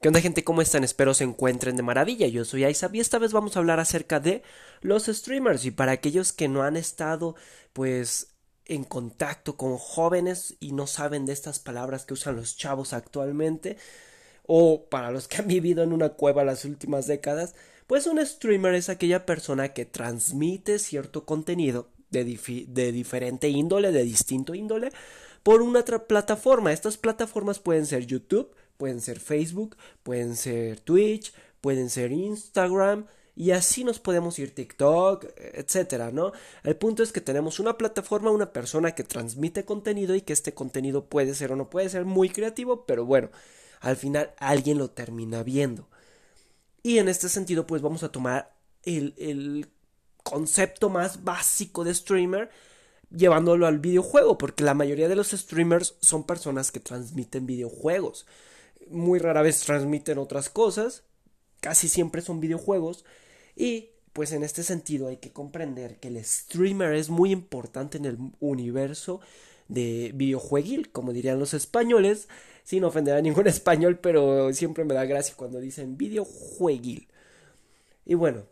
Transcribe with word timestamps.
¿Qué 0.00 0.08
onda 0.08 0.22
gente? 0.22 0.44
¿Cómo 0.44 0.62
están? 0.62 0.82
Espero 0.82 1.12
se 1.12 1.24
encuentren 1.24 1.76
de 1.76 1.82
maravilla. 1.82 2.26
Yo 2.26 2.46
soy 2.46 2.64
Isaac 2.64 2.94
y 2.94 3.00
esta 3.00 3.18
vez 3.18 3.34
vamos 3.34 3.54
a 3.54 3.58
hablar 3.58 3.80
acerca 3.80 4.18
de 4.18 4.42
los 4.80 5.04
streamers 5.04 5.66
y 5.66 5.72
para 5.72 5.92
aquellos 5.92 6.32
que 6.32 6.48
no 6.48 6.62
han 6.62 6.78
estado 6.78 7.36
pues 7.74 8.28
en 8.64 8.84
contacto 8.84 9.58
con 9.58 9.76
jóvenes 9.76 10.56
y 10.58 10.72
no 10.72 10.86
saben 10.86 11.26
de 11.26 11.34
estas 11.34 11.58
palabras 11.58 12.06
que 12.06 12.14
usan 12.14 12.36
los 12.36 12.56
chavos 12.56 12.94
actualmente 12.94 13.76
o 14.46 14.86
para 14.88 15.10
los 15.10 15.28
que 15.28 15.36
han 15.36 15.48
vivido 15.48 15.82
en 15.82 15.92
una 15.92 16.08
cueva 16.08 16.44
las 16.44 16.64
últimas 16.64 17.06
décadas, 17.06 17.54
pues 17.86 18.06
un 18.06 18.24
streamer 18.24 18.76
es 18.76 18.88
aquella 18.88 19.26
persona 19.26 19.74
que 19.74 19.84
transmite 19.84 20.78
cierto 20.78 21.26
contenido 21.26 21.90
de, 22.08 22.24
de 22.68 22.92
diferente 22.92 23.50
índole, 23.50 23.92
de 23.92 24.04
distinto 24.04 24.54
índole, 24.54 24.92
por 25.42 25.60
una 25.60 25.80
otra 25.80 26.06
plataforma. 26.06 26.72
Estas 26.72 26.96
plataformas 26.96 27.58
pueden 27.58 27.84
ser 27.84 28.06
YouTube, 28.06 28.50
pueden 28.80 29.02
ser 29.02 29.20
Facebook, 29.20 29.76
pueden 30.02 30.36
ser 30.36 30.80
Twitch, 30.80 31.34
pueden 31.60 31.90
ser 31.90 32.12
Instagram, 32.12 33.04
y 33.36 33.50
así 33.50 33.84
nos 33.84 34.00
podemos 34.00 34.38
ir 34.38 34.54
TikTok, 34.54 35.26
etcétera, 35.36 36.10
¿no? 36.10 36.32
El 36.64 36.76
punto 36.76 37.02
es 37.02 37.12
que 37.12 37.20
tenemos 37.20 37.60
una 37.60 37.76
plataforma, 37.76 38.30
una 38.30 38.54
persona 38.54 38.94
que 38.94 39.04
transmite 39.04 39.66
contenido 39.66 40.14
y 40.14 40.22
que 40.22 40.32
este 40.32 40.54
contenido 40.54 41.04
puede 41.10 41.34
ser 41.34 41.52
o 41.52 41.56
no 41.56 41.68
puede 41.68 41.90
ser 41.90 42.06
muy 42.06 42.30
creativo, 42.30 42.86
pero 42.86 43.04
bueno, 43.04 43.30
al 43.80 43.96
final 43.96 44.32
alguien 44.38 44.78
lo 44.78 44.90
termina 44.90 45.42
viendo. 45.42 45.88
Y 46.82 46.96
en 46.96 47.08
este 47.08 47.28
sentido, 47.28 47.66
pues 47.66 47.82
vamos 47.82 48.02
a 48.02 48.10
tomar 48.10 48.54
el, 48.82 49.14
el 49.18 49.68
concepto 50.22 50.88
más 50.88 51.22
básico 51.22 51.84
de 51.84 51.94
streamer 51.94 52.50
llevándolo 53.10 53.66
al 53.66 53.78
videojuego, 53.78 54.38
porque 54.38 54.64
la 54.64 54.74
mayoría 54.74 55.08
de 55.08 55.16
los 55.16 55.30
streamers 55.30 55.96
son 56.00 56.24
personas 56.24 56.72
que 56.72 56.80
transmiten 56.80 57.46
videojuegos 57.46 58.26
muy 58.90 59.18
rara 59.18 59.42
vez 59.42 59.60
transmiten 59.60 60.18
otras 60.18 60.50
cosas, 60.50 61.04
casi 61.60 61.88
siempre 61.88 62.22
son 62.22 62.40
videojuegos 62.40 63.04
y 63.56 63.90
pues 64.12 64.32
en 64.32 64.42
este 64.42 64.62
sentido 64.62 65.08
hay 65.08 65.18
que 65.18 65.32
comprender 65.32 65.98
que 65.98 66.08
el 66.08 66.24
streamer 66.24 66.94
es 66.94 67.10
muy 67.10 67.30
importante 67.30 67.98
en 67.98 68.04
el 68.04 68.18
universo 68.40 69.20
de 69.68 70.10
videojueguil, 70.14 70.90
como 70.90 71.12
dirían 71.12 71.38
los 71.38 71.54
españoles, 71.54 72.28
sin 72.64 72.84
ofender 72.84 73.16
a 73.16 73.22
ningún 73.22 73.46
español, 73.48 73.98
pero 73.98 74.52
siempre 74.52 74.84
me 74.84 74.94
da 74.94 75.04
gracia 75.04 75.34
cuando 75.36 75.60
dicen 75.60 75.96
videojueguil. 75.96 77.08
Y 78.04 78.14
bueno, 78.14 78.44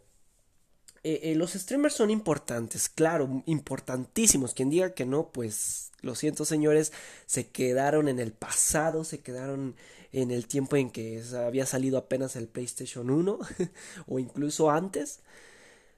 eh, 1.03 1.21
eh, 1.25 1.35
los 1.35 1.53
streamers 1.53 1.95
son 1.95 2.11
importantes, 2.11 2.89
claro, 2.89 3.43
importantísimos. 3.47 4.55
Quien 4.55 4.71
diga 4.71 4.95
que 4.95 5.07
no, 5.07 5.33
pues 5.33 5.91
lo 6.01 6.15
siento 6.15 6.45
señores, 6.45 6.93
se 7.27 7.49
quedaron 7.49 8.09
en 8.09 8.21
el 8.21 8.33
pasado, 8.33 9.05
se 9.05 9.21
quedaron 9.21 9.75
en 10.13 10.31
el 10.31 10.47
tiempo 10.47 10.77
en 10.77 10.91
que 10.91 11.23
había 11.37 11.67
salido 11.67 11.99
apenas 11.99 12.37
el 12.37 12.49
PlayStation 12.49 13.11
1 13.11 13.39
o 14.07 14.19
incluso 14.19 14.71
antes, 14.71 15.21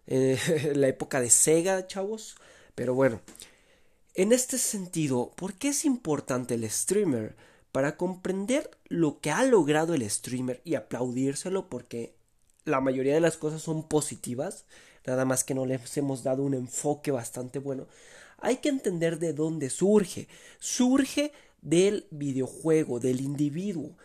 eh, 0.06 0.72
la 0.75 0.89
época 0.89 1.20
de 1.20 1.30
Sega, 1.30 1.86
chavos. 1.86 2.36
Pero 2.75 2.94
bueno, 2.94 3.20
en 4.14 4.33
este 4.33 4.58
sentido, 4.58 5.33
¿por 5.36 5.55
qué 5.55 5.69
es 5.69 5.84
importante 5.84 6.55
el 6.55 6.69
streamer? 6.69 7.36
Para 7.72 7.97
comprender 7.97 8.70
lo 8.88 9.20
que 9.20 9.31
ha 9.31 9.44
logrado 9.44 9.94
el 9.94 10.08
streamer 10.11 10.61
y 10.64 10.75
aplaudírselo 10.75 11.69
porque 11.69 12.14
la 12.64 12.81
mayoría 12.81 13.14
de 13.14 13.20
las 13.20 13.36
cosas 13.36 13.62
son 13.62 13.86
positivas, 13.86 14.64
nada 15.06 15.25
más 15.25 15.44
que 15.44 15.55
no 15.55 15.66
les 15.66 15.97
hemos 15.97 16.25
dado 16.25 16.42
un 16.42 16.55
enfoque 16.55 17.12
bastante 17.12 17.61
bueno. 17.61 17.86
Hay 18.38 18.56
que 18.56 18.70
entender 18.70 19.19
de 19.19 19.33
dónde 19.33 19.70
surge. 19.70 20.27
Surge 20.58 21.33
del 21.62 22.06
videojuego, 22.11 23.00
del 23.00 23.20
individuo. 23.20 23.97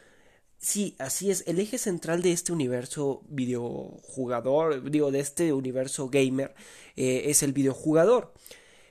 Sí, 0.57 0.95
así 0.99 1.29
es, 1.29 1.43
el 1.47 1.59
eje 1.59 1.77
central 1.77 2.21
de 2.21 2.31
este 2.31 2.51
universo 2.51 3.21
videojugador, 3.29 4.89
digo, 4.89 5.11
de 5.11 5.19
este 5.19 5.53
universo 5.53 6.09
gamer, 6.09 6.55
eh, 6.95 7.23
es 7.25 7.43
el 7.43 7.53
videojugador. 7.53 8.33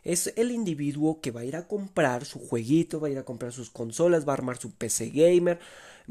Es 0.04 0.32
el 0.36 0.50
individuo 0.50 1.20
que 1.20 1.30
va 1.30 1.40
a 1.40 1.44
ir 1.44 1.56
a 1.56 1.66
comprar 1.66 2.26
su 2.26 2.38
jueguito, 2.38 3.00
va 3.00 3.08
a 3.08 3.10
ir 3.10 3.18
a 3.18 3.24
comprar 3.24 3.52
sus 3.52 3.70
consolas, 3.70 4.28
va 4.28 4.34
a 4.34 4.36
armar 4.36 4.58
su 4.58 4.72
PC 4.72 5.10
gamer, 5.10 5.58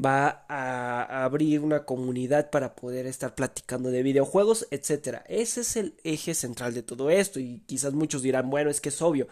va 0.04 0.44
a 0.48 1.24
abrir 1.24 1.60
una 1.60 1.84
comunidad 1.84 2.50
para 2.50 2.74
poder 2.74 3.06
estar 3.06 3.34
platicando 3.34 3.90
de 3.90 4.02
videojuegos, 4.02 4.66
etc. 4.70 5.22
Ese 5.28 5.60
es 5.60 5.76
el 5.76 5.94
eje 6.04 6.34
central 6.34 6.74
de 6.74 6.82
todo 6.82 7.08
esto 7.10 7.38
y 7.40 7.62
quizás 7.66 7.92
muchos 7.94 8.22
dirán, 8.22 8.50
bueno, 8.50 8.70
es 8.70 8.80
que 8.80 8.88
es 8.88 9.00
obvio. 9.00 9.28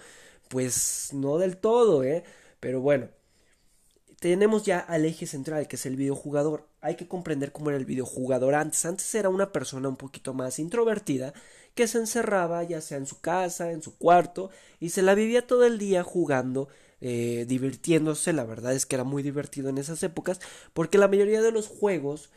Pues 0.49 1.11
no 1.13 1.39
del 1.39 1.57
todo, 1.57 2.05
¿eh? 2.05 2.25
Pero 2.63 2.81
bueno, 2.81 3.09
tenemos 4.21 4.63
ya 4.63 4.79
al 4.79 5.05
eje 5.05 5.27
central, 5.27 5.67
que 5.67 5.75
es 5.75 5.85
el 5.85 5.97
videojugador. 5.97 6.69
Hay 6.81 6.95
que 6.95 7.09
comprender 7.09 7.51
cómo 7.51 7.71
era 7.71 7.77
el 7.77 7.85
videojugador 7.85 8.55
antes. 8.55 8.85
Antes 8.85 9.13
era 9.17 9.29
una 9.31 9.51
persona 9.51 9.89
un 9.89 9.97
poquito 9.97 10.33
más 10.33 10.61
introvertida 10.61 11.35
que 11.75 11.89
se 11.89 11.99
encerraba 11.99 12.63
ya 12.63 12.81
sea 12.81 12.99
en 12.99 13.07
su 13.07 13.21
casa, 13.21 13.73
en 13.73 13.83
su 13.83 13.99
cuarto, 13.99 14.51
y 14.79 14.91
se 14.91 15.03
la 15.03 15.17
vivía 15.17 15.45
todo 15.45 15.65
el 15.65 15.77
día 15.77 16.05
jugando, 16.05 16.69
eh, 17.01 17.47
divirtiéndose. 17.49 18.33
La 18.33 18.45
verdad 18.45 18.75
es 18.75 18.87
que 18.87 18.95
era 18.95 19.03
muy 19.05 19.25
divertido 19.25 19.69
en 19.69 19.79
esas 19.79 20.01
épocas, 20.05 20.39
porque 20.73 20.99
la 20.99 21.09
mayoría 21.09 21.43
de 21.43 21.51
los 21.51 21.67
juegos 21.67 22.31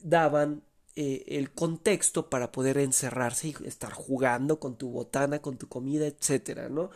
daban 0.00 0.64
eh, 0.96 1.24
el 1.28 1.52
contexto 1.52 2.30
para 2.30 2.50
poder 2.50 2.78
encerrarse 2.78 3.48
y 3.48 3.54
estar 3.64 3.92
jugando 3.92 4.58
con 4.58 4.76
tu 4.76 4.90
botana, 4.90 5.38
con 5.38 5.56
tu 5.56 5.68
comida, 5.68 6.08
etcétera, 6.08 6.68
¿no? 6.68 6.90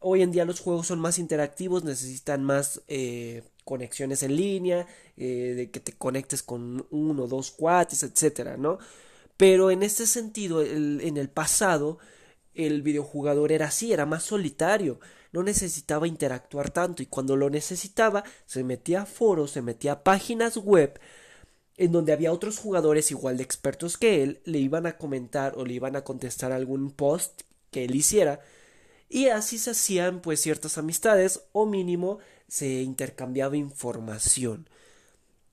Hoy 0.00 0.22
en 0.22 0.30
día 0.30 0.44
los 0.44 0.60
juegos 0.60 0.86
son 0.86 1.00
más 1.00 1.18
interactivos, 1.18 1.84
necesitan 1.84 2.44
más 2.44 2.82
eh, 2.88 3.42
conexiones 3.64 4.22
en 4.22 4.36
línea, 4.36 4.86
eh, 5.16 5.54
de 5.56 5.70
que 5.70 5.80
te 5.80 5.92
conectes 5.92 6.42
con 6.42 6.86
uno, 6.90 7.26
dos 7.26 7.50
cuates, 7.50 8.02
etcétera, 8.04 8.56
¿no? 8.56 8.78
Pero 9.36 9.70
en 9.70 9.82
este 9.82 10.06
sentido, 10.06 10.62
en 10.62 11.16
el 11.16 11.28
pasado, 11.28 11.98
el 12.54 12.82
videojugador 12.82 13.52
era 13.52 13.66
así, 13.66 13.92
era 13.92 14.04
más 14.06 14.24
solitario, 14.24 14.98
no 15.32 15.42
necesitaba 15.42 16.08
interactuar 16.08 16.70
tanto 16.70 17.02
y 17.02 17.06
cuando 17.06 17.36
lo 17.36 17.50
necesitaba 17.50 18.24
se 18.46 18.64
metía 18.64 19.02
a 19.02 19.06
foros, 19.06 19.52
se 19.52 19.62
metía 19.62 19.92
a 19.92 20.02
páginas 20.02 20.56
web 20.56 20.98
en 21.76 21.92
donde 21.92 22.12
había 22.12 22.32
otros 22.32 22.58
jugadores 22.58 23.10
igual 23.12 23.36
de 23.36 23.44
expertos 23.44 23.96
que 23.96 24.22
él, 24.22 24.40
le 24.44 24.58
iban 24.58 24.86
a 24.86 24.98
comentar 24.98 25.54
o 25.56 25.64
le 25.64 25.74
iban 25.74 25.94
a 25.94 26.02
contestar 26.02 26.50
algún 26.50 26.90
post 26.90 27.42
que 27.70 27.84
él 27.84 27.94
hiciera 27.94 28.40
y 29.08 29.28
así 29.28 29.58
se 29.58 29.70
hacían 29.70 30.20
pues 30.20 30.40
ciertas 30.40 30.78
amistades 30.78 31.42
o 31.52 31.66
mínimo 31.66 32.18
se 32.48 32.82
intercambiaba 32.82 33.56
información. 33.56 34.68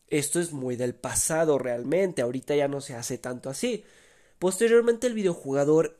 Esto 0.07 0.39
es 0.39 0.53
muy 0.53 0.75
del 0.75 0.95
pasado 0.95 1.57
realmente, 1.57 2.21
ahorita 2.21 2.55
ya 2.55 2.67
no 2.67 2.81
se 2.81 2.95
hace 2.95 3.17
tanto 3.17 3.49
así. 3.49 3.83
Posteriormente 4.39 5.07
el 5.07 5.13
videojugador, 5.13 5.97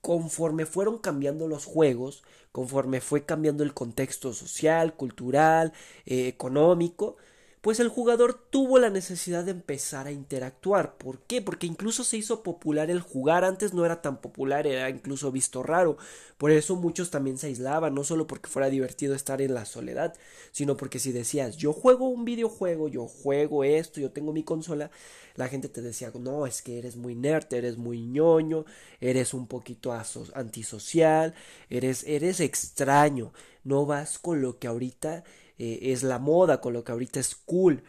conforme 0.00 0.66
fueron 0.66 0.98
cambiando 0.98 1.48
los 1.48 1.64
juegos, 1.64 2.22
conforme 2.52 3.00
fue 3.00 3.24
cambiando 3.24 3.62
el 3.62 3.74
contexto 3.74 4.32
social, 4.32 4.94
cultural, 4.94 5.72
eh, 6.06 6.28
económico, 6.28 7.16
pues 7.60 7.78
el 7.78 7.88
jugador 7.88 8.40
tuvo 8.50 8.78
la 8.78 8.88
necesidad 8.88 9.44
de 9.44 9.50
empezar 9.50 10.06
a 10.06 10.12
interactuar. 10.12 10.96
¿Por 10.96 11.20
qué? 11.20 11.42
Porque 11.42 11.66
incluso 11.66 12.04
se 12.04 12.16
hizo 12.16 12.42
popular 12.42 12.90
el 12.90 13.00
jugar, 13.00 13.44
antes 13.44 13.74
no 13.74 13.84
era 13.84 14.00
tan 14.00 14.20
popular, 14.22 14.66
era 14.66 14.88
incluso 14.88 15.30
visto 15.30 15.62
raro. 15.62 15.98
Por 16.38 16.50
eso 16.52 16.76
muchos 16.76 17.10
también 17.10 17.36
se 17.36 17.48
aislaban, 17.48 17.94
no 17.94 18.02
solo 18.02 18.26
porque 18.26 18.48
fuera 18.48 18.70
divertido 18.70 19.14
estar 19.14 19.42
en 19.42 19.52
la 19.52 19.66
soledad, 19.66 20.14
sino 20.52 20.78
porque 20.78 20.98
si 20.98 21.12
decías 21.12 21.58
yo 21.58 21.74
juego 21.74 22.08
un 22.08 22.24
videojuego, 22.24 22.88
yo 22.88 23.06
juego 23.06 23.62
esto, 23.62 24.00
yo 24.00 24.10
tengo 24.10 24.32
mi 24.32 24.42
consola, 24.42 24.90
la 25.36 25.48
gente 25.48 25.68
te 25.68 25.82
decía, 25.82 26.10
no, 26.18 26.46
es 26.46 26.62
que 26.62 26.78
eres 26.78 26.96
muy 26.96 27.14
nerd, 27.14 27.52
eres 27.52 27.76
muy 27.76 28.00
ñoño, 28.00 28.64
eres 29.00 29.34
un 29.34 29.46
poquito 29.46 29.92
antisocial, 30.34 31.34
eres, 31.68 32.04
eres 32.06 32.40
extraño, 32.40 33.34
no 33.64 33.84
vas 33.84 34.18
con 34.18 34.40
lo 34.40 34.58
que 34.58 34.66
ahorita 34.66 35.24
eh, 35.60 35.92
es 35.92 36.02
la 36.02 36.18
moda, 36.18 36.60
con 36.62 36.72
lo 36.72 36.84
que 36.84 36.92
ahorita 36.92 37.20
es 37.20 37.34
cool. 37.34 37.82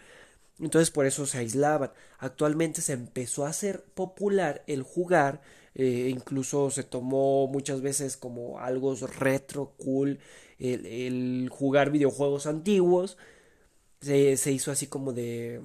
Entonces 0.59 0.91
por 0.91 1.05
eso 1.05 1.25
se 1.25 1.37
aislaban. 1.37 1.91
Actualmente 2.19 2.81
se 2.81 2.93
empezó 2.93 3.45
a 3.45 3.49
hacer 3.49 3.83
popular 3.95 4.63
el 4.67 4.83
jugar, 4.83 5.41
eh, 5.75 6.09
incluso 6.09 6.69
se 6.71 6.83
tomó 6.83 7.47
muchas 7.47 7.81
veces 7.81 8.17
como 8.17 8.59
algo 8.59 8.95
retro, 8.95 9.73
cool, 9.77 10.19
el, 10.59 11.49
jugar 11.51 11.91
videojuegos 11.91 12.45
antiguos. 12.45 13.17
Se, 14.01 14.37
se, 14.37 14.51
hizo 14.51 14.71
así 14.71 14.87
como 14.87 15.13
de... 15.13 15.61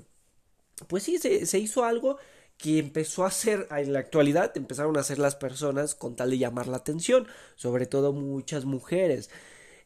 Pues 0.89 1.03
sí, 1.05 1.19
se, 1.19 1.47
se 1.47 1.59
hizo 1.59 1.85
algo 1.85 2.19
que 2.59 2.79
empezó 2.79 3.25
a 3.25 3.29
hacer 3.29 3.67
en 3.71 3.93
la 3.93 3.99
actualidad, 4.01 4.57
empezaron 4.57 4.97
a 4.97 5.01
hacer 5.01 5.19
las 5.19 5.37
personas 5.37 5.95
con 5.95 6.17
tal 6.17 6.31
de 6.31 6.39
llamar 6.39 6.69
la 6.69 6.79
atención, 6.79 7.27
sobre 7.57 7.87
todo 7.87 8.13
muchas 8.13 8.65
mujeres. 8.65 9.31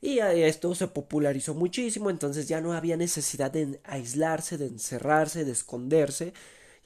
Y 0.03 0.19
esto 0.19 0.75
se 0.75 0.89
popularizó 0.89 1.55
muchísimo, 1.55 2.09
entonces 2.09 2.49
ya 2.49 2.61
no 2.63 2.73
había 2.73 2.97
necesidad 2.97 3.51
de 3.51 3.81
aislarse, 3.85 4.57
de 4.57 4.67
encerrarse, 4.67 5.45
de 5.45 5.53
esconderse. 5.53 6.33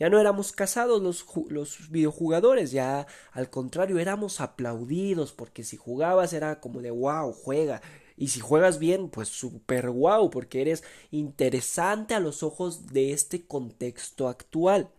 Ya 0.00 0.10
no 0.10 0.18
éramos 0.18 0.50
casados 0.50 1.00
los, 1.00 1.24
los 1.48 1.90
videojugadores, 1.90 2.72
ya 2.72 3.06
al 3.30 3.50
contrario 3.50 4.00
éramos 4.00 4.40
aplaudidos 4.40 5.32
porque 5.32 5.62
si 5.62 5.76
jugabas 5.76 6.32
era 6.32 6.60
como 6.60 6.82
de 6.82 6.90
wow, 6.90 7.32
juega. 7.32 7.80
Y 8.16 8.28
si 8.28 8.40
juegas 8.40 8.78
bien, 8.78 9.08
pues 9.08 9.28
súper 9.28 9.90
guau, 9.90 10.30
porque 10.30 10.60
eres 10.62 10.84
interesante 11.10 12.14
a 12.14 12.20
los 12.20 12.42
ojos 12.42 12.86
de 12.92 13.12
este 13.12 13.46
contexto 13.46 14.28
actual. 14.28 14.90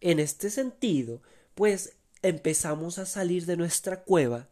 En 0.00 0.18
este 0.18 0.50
sentido, 0.50 1.22
pues 1.54 1.96
empezamos 2.22 2.98
a 2.98 3.06
salir 3.06 3.46
de 3.46 3.56
nuestra 3.56 4.02
cueva 4.02 4.48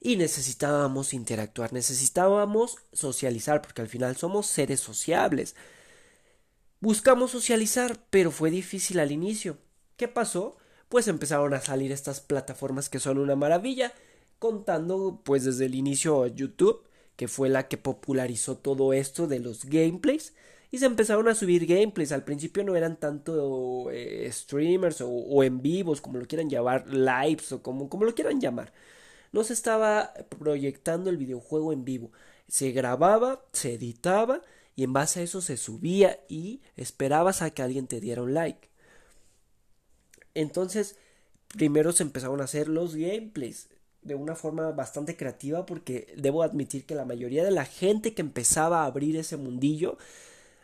y 0.00 0.16
necesitábamos 0.16 1.12
interactuar, 1.12 1.72
necesitábamos 1.72 2.76
socializar, 2.92 3.62
porque 3.62 3.82
al 3.82 3.88
final 3.88 4.16
somos 4.16 4.46
seres 4.46 4.80
sociables. 4.80 5.56
Buscamos 6.80 7.32
socializar, 7.32 7.98
pero 8.10 8.30
fue 8.30 8.50
difícil 8.50 9.00
al 9.00 9.10
inicio. 9.10 9.58
¿Qué 9.96 10.06
pasó? 10.06 10.56
Pues 10.88 11.08
empezaron 11.08 11.52
a 11.54 11.60
salir 11.60 11.90
estas 11.90 12.20
plataformas 12.20 12.88
que 12.88 13.00
son 13.00 13.18
una 13.18 13.34
maravilla, 13.34 13.92
contando 14.38 15.20
pues 15.24 15.44
desde 15.44 15.66
el 15.66 15.74
inicio 15.74 16.26
YouTube, 16.28 16.84
que 17.16 17.26
fue 17.26 17.48
la 17.48 17.66
que 17.66 17.78
popularizó 17.78 18.56
todo 18.56 18.92
esto 18.92 19.26
de 19.26 19.40
los 19.40 19.64
gameplays, 19.64 20.34
y 20.70 20.78
se 20.78 20.86
empezaron 20.86 21.26
a 21.28 21.34
subir 21.34 21.66
gameplays. 21.66 22.12
Al 22.12 22.24
principio 22.24 22.62
no 22.62 22.76
eran 22.76 23.00
tanto 23.00 23.90
eh, 23.90 24.30
streamers 24.30 24.98
o, 25.00 25.42
en 25.42 25.60
vivos, 25.60 26.00
como 26.00 26.18
lo 26.18 26.26
quieran 26.26 26.48
llamar, 26.48 26.86
lives 26.88 27.50
o 27.52 27.62
como, 27.62 27.88
como 27.88 28.04
lo 28.04 28.14
quieran 28.14 28.40
llamar 28.40 28.72
no 29.32 29.44
se 29.44 29.52
estaba 29.52 30.14
proyectando 30.38 31.10
el 31.10 31.16
videojuego 31.16 31.72
en 31.72 31.84
vivo. 31.84 32.12
Se 32.48 32.72
grababa, 32.72 33.44
se 33.52 33.74
editaba 33.74 34.42
y 34.74 34.84
en 34.84 34.92
base 34.92 35.20
a 35.20 35.22
eso 35.22 35.40
se 35.40 35.56
subía 35.56 36.20
y 36.28 36.62
esperabas 36.76 37.42
a 37.42 37.50
que 37.50 37.62
alguien 37.62 37.86
te 37.86 38.00
diera 38.00 38.22
un 38.22 38.34
like. 38.34 38.68
Entonces, 40.34 40.96
primero 41.48 41.92
se 41.92 42.04
empezaron 42.04 42.40
a 42.40 42.44
hacer 42.44 42.68
los 42.68 42.94
gameplays 42.94 43.68
de 44.02 44.14
una 44.14 44.34
forma 44.36 44.70
bastante 44.70 45.16
creativa 45.16 45.66
porque 45.66 46.14
debo 46.16 46.42
admitir 46.42 46.86
que 46.86 46.94
la 46.94 47.04
mayoría 47.04 47.44
de 47.44 47.50
la 47.50 47.64
gente 47.64 48.14
que 48.14 48.22
empezaba 48.22 48.82
a 48.82 48.86
abrir 48.86 49.16
ese 49.16 49.36
mundillo, 49.36 49.98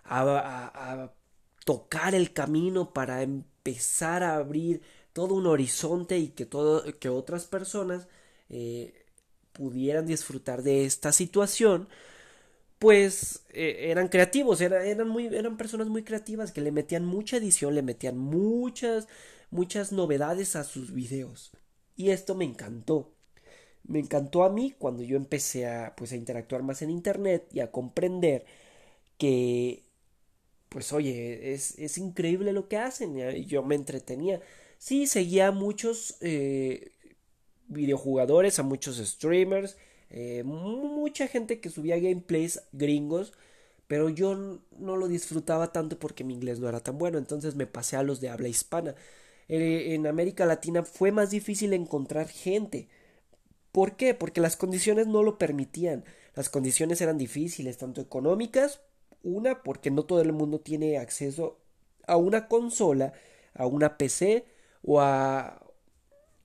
a, 0.05 1.13
tocar 1.65 2.15
el 2.15 2.33
camino 2.35 2.93
para 2.93 3.23
empezar 3.23 4.23
a 4.23 4.37
abrir 4.37 4.83
todo 5.15 5.35
un 5.35 5.47
horizonte 5.47 6.19
y 6.19 6.29
que, 6.29 6.45
todo, 6.45 6.85
que 6.99 7.09
otras 7.09 7.47
personas 7.47 8.07
eh, 8.55 8.95
pudieran 9.53 10.07
disfrutar 10.07 10.63
de 10.63 10.85
esta 10.87 11.13
situación, 11.13 11.89
pues 12.79 13.45
eh, 13.51 13.89
eran 13.91 14.09
creativos, 14.09 14.61
eran, 14.61 15.09
muy, 15.09 15.27
eran 15.27 15.57
personas 15.57 15.89
muy 15.89 16.03
creativas 16.05 16.53
que 16.53 16.61
le 16.61 16.73
metían 16.73 17.05
mucha 17.07 17.37
edición, 17.39 17.75
le 17.75 17.83
metían 17.83 18.19
muchas, 18.19 19.09
muchas 19.51 19.93
novedades 19.93 20.57
a 20.57 20.65
sus 20.65 20.93
videos. 20.93 21.53
Y 21.97 22.11
esto 22.11 22.35
me 22.35 22.45
encantó. 22.45 23.13
Me 23.85 24.01
encantó 24.01 24.45
a 24.45 24.51
mí 24.51 24.75
cuando 24.79 25.03
yo 25.05 25.17
empecé 25.17 25.67
a, 25.69 25.95
pues, 25.97 26.13
a 26.13 26.17
interactuar 26.17 26.63
más 26.63 26.83
en 26.83 26.91
Internet 26.91 27.49
y 27.53 27.61
a 27.61 27.71
comprender 27.73 28.47
que, 29.19 29.85
pues 30.69 30.93
oye, 30.93 31.55
es, 31.55 31.79
es 31.79 31.99
increíble 31.99 32.53
lo 32.53 32.69
que 32.69 32.79
hacen. 32.79 33.17
Yo 33.47 33.63
me 33.63 33.75
entretenía. 33.77 34.41
Sí, 34.79 35.07
seguía 35.07 35.51
muchos 35.53 36.17
eh, 36.21 36.93
videojugadores, 37.69 38.59
a 38.59 38.63
muchos 38.63 38.99
streamers, 38.99 39.77
eh, 40.11 40.43
mucha 40.45 41.27
gente 41.29 41.61
que 41.61 41.71
subía 41.71 41.99
gameplays 41.99 42.63
gringos, 42.73 43.33
pero 43.87 44.09
yo 44.09 44.61
no 44.79 44.97
lo 44.97 45.09
disfrutaba 45.09 45.73
tanto 45.73 45.99
porque 45.99 46.25
mi 46.25 46.35
inglés 46.35 46.61
no 46.61 46.69
era 46.69 46.81
tan 46.81 46.99
bueno, 46.99 47.19
entonces 47.19 47.55
me 47.55 47.67
pasé 47.67 47.97
a 47.97 48.03
los 48.03 48.21
de 48.21 48.29
habla 48.31 48.49
hispana. 48.49 48.95
Eh, 49.49 49.95
en 49.95 50.07
América 50.07 50.47
Latina 50.47 50.85
fue 50.85 51.13
más 51.13 51.31
difícil 51.31 51.73
encontrar 51.73 52.29
gente. 52.29 52.89
¿Por 53.73 53.97
qué? 53.97 54.15
Porque 54.15 54.41
las 54.41 54.57
condiciones 54.57 55.07
no 55.07 55.23
lo 55.23 55.39
permitían. 55.39 56.05
Las 56.35 56.49
condiciones 56.49 57.01
eran 57.01 57.19
difíciles, 57.19 57.79
tanto 57.79 58.01
económicas, 58.01 58.81
una, 59.23 59.63
porque 59.63 59.91
no 59.91 60.05
todo 60.05 60.21
el 60.21 60.33
mundo 60.33 60.61
tiene 60.61 60.99
acceso 60.99 61.59
a 62.07 62.17
una 62.17 62.49
consola, 62.49 63.13
a 63.55 63.67
una 63.67 63.99
PC 63.99 64.45
o 64.83 65.01
a, 65.01 65.64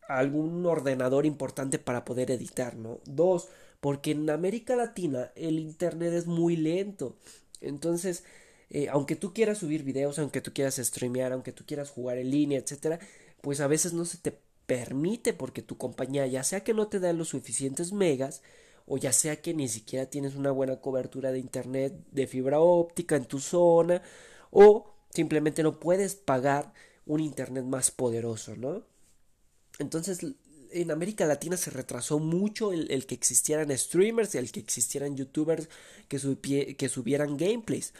algún 0.10 0.66
ordenador 0.66 1.26
importante 1.26 1.80
para 1.80 2.04
poder 2.04 2.32
editar, 2.32 2.76
¿no? 2.76 3.00
Dos, 3.06 3.48
porque 3.80 4.12
en 4.12 4.30
América 4.30 4.76
Latina 4.76 5.32
el 5.36 5.60
Internet 5.60 6.14
es 6.14 6.26
muy 6.26 6.56
lento. 6.56 7.16
Entonces, 7.62 8.24
eh, 8.72 8.90
aunque 8.90 9.16
tú 9.16 9.34
quieras 9.34 9.60
subir 9.60 9.84
videos, 9.84 10.20
aunque 10.20 10.42
tú 10.42 10.52
quieras 10.54 10.78
streamear, 10.78 11.32
aunque 11.32 11.52
tú 11.54 11.64
quieras 11.66 11.92
jugar 11.92 12.18
en 12.18 12.32
línea, 12.32 12.60
etcétera, 12.60 13.00
pues 13.42 13.62
a 13.62 13.68
veces 13.68 13.94
no 13.94 14.04
se 14.06 14.18
te 14.18 14.38
permite 14.66 15.34
porque 15.34 15.62
tu 15.62 15.78
compañía, 15.78 16.28
ya 16.28 16.44
sea 16.44 16.64
que 16.64 16.74
no 16.74 16.88
te 16.88 17.00
da 17.00 17.14
los 17.14 17.30
suficientes 17.30 17.94
megas, 17.94 18.42
o 18.88 18.98
ya 18.98 19.14
sea 19.14 19.42
que 19.42 19.54
ni 19.54 19.68
siquiera 19.68 20.08
tienes 20.08 20.36
una 20.36 20.52
buena 20.52 20.82
cobertura 20.82 21.32
de 21.32 21.40
internet 21.40 21.94
de 22.12 22.28
fibra 22.28 22.60
óptica 22.60 23.16
en 23.16 23.26
tu 23.26 23.40
zona, 23.40 24.02
o 24.52 24.96
simplemente 25.12 25.64
no 25.64 25.80
puedes 25.80 26.16
pagar 26.16 26.74
un 27.06 27.20
internet 27.20 27.66
más 27.66 27.92
poderoso, 27.92 28.56
¿no? 28.56 28.84
Entonces, 29.80 30.20
en 30.72 30.92
América 30.92 31.26
Latina 31.26 31.58
se 31.58 31.72
retrasó 31.72 32.20
mucho 32.20 32.72
el, 32.74 33.06
que 33.06 33.16
existieran 33.16 33.76
streamers, 33.78 34.36
el 34.36 34.52
que 34.52 34.60
existieran 34.60 35.16
youtubers 35.16 35.70
que, 36.08 36.76
que 36.78 36.90
subieran 36.90 37.38
gameplays. 37.38 37.94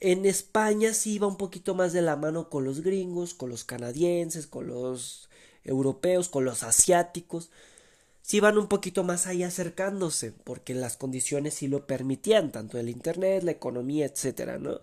En 0.00 0.26
España 0.26 0.94
sí 0.94 1.14
iba 1.14 1.26
un 1.26 1.36
poquito 1.36 1.74
más 1.74 1.92
de 1.92 2.02
la 2.02 2.16
mano 2.16 2.48
con 2.50 2.64
los 2.64 2.82
gringos, 2.82 3.34
con 3.34 3.50
los 3.50 3.64
canadienses, 3.64 4.46
con 4.46 4.68
los 4.68 5.28
europeos, 5.64 6.28
con 6.28 6.44
los 6.44 6.62
asiáticos. 6.62 7.50
Sí 8.22 8.38
iban 8.38 8.58
un 8.58 8.68
poquito 8.68 9.04
más 9.04 9.26
ahí 9.26 9.42
acercándose, 9.42 10.32
porque 10.32 10.74
las 10.74 10.96
condiciones 10.96 11.54
sí 11.54 11.68
lo 11.68 11.86
permitían, 11.86 12.52
tanto 12.52 12.78
el 12.78 12.88
internet, 12.90 13.42
la 13.42 13.52
economía, 13.52 14.06
etcétera, 14.06 14.58
¿no? 14.58 14.80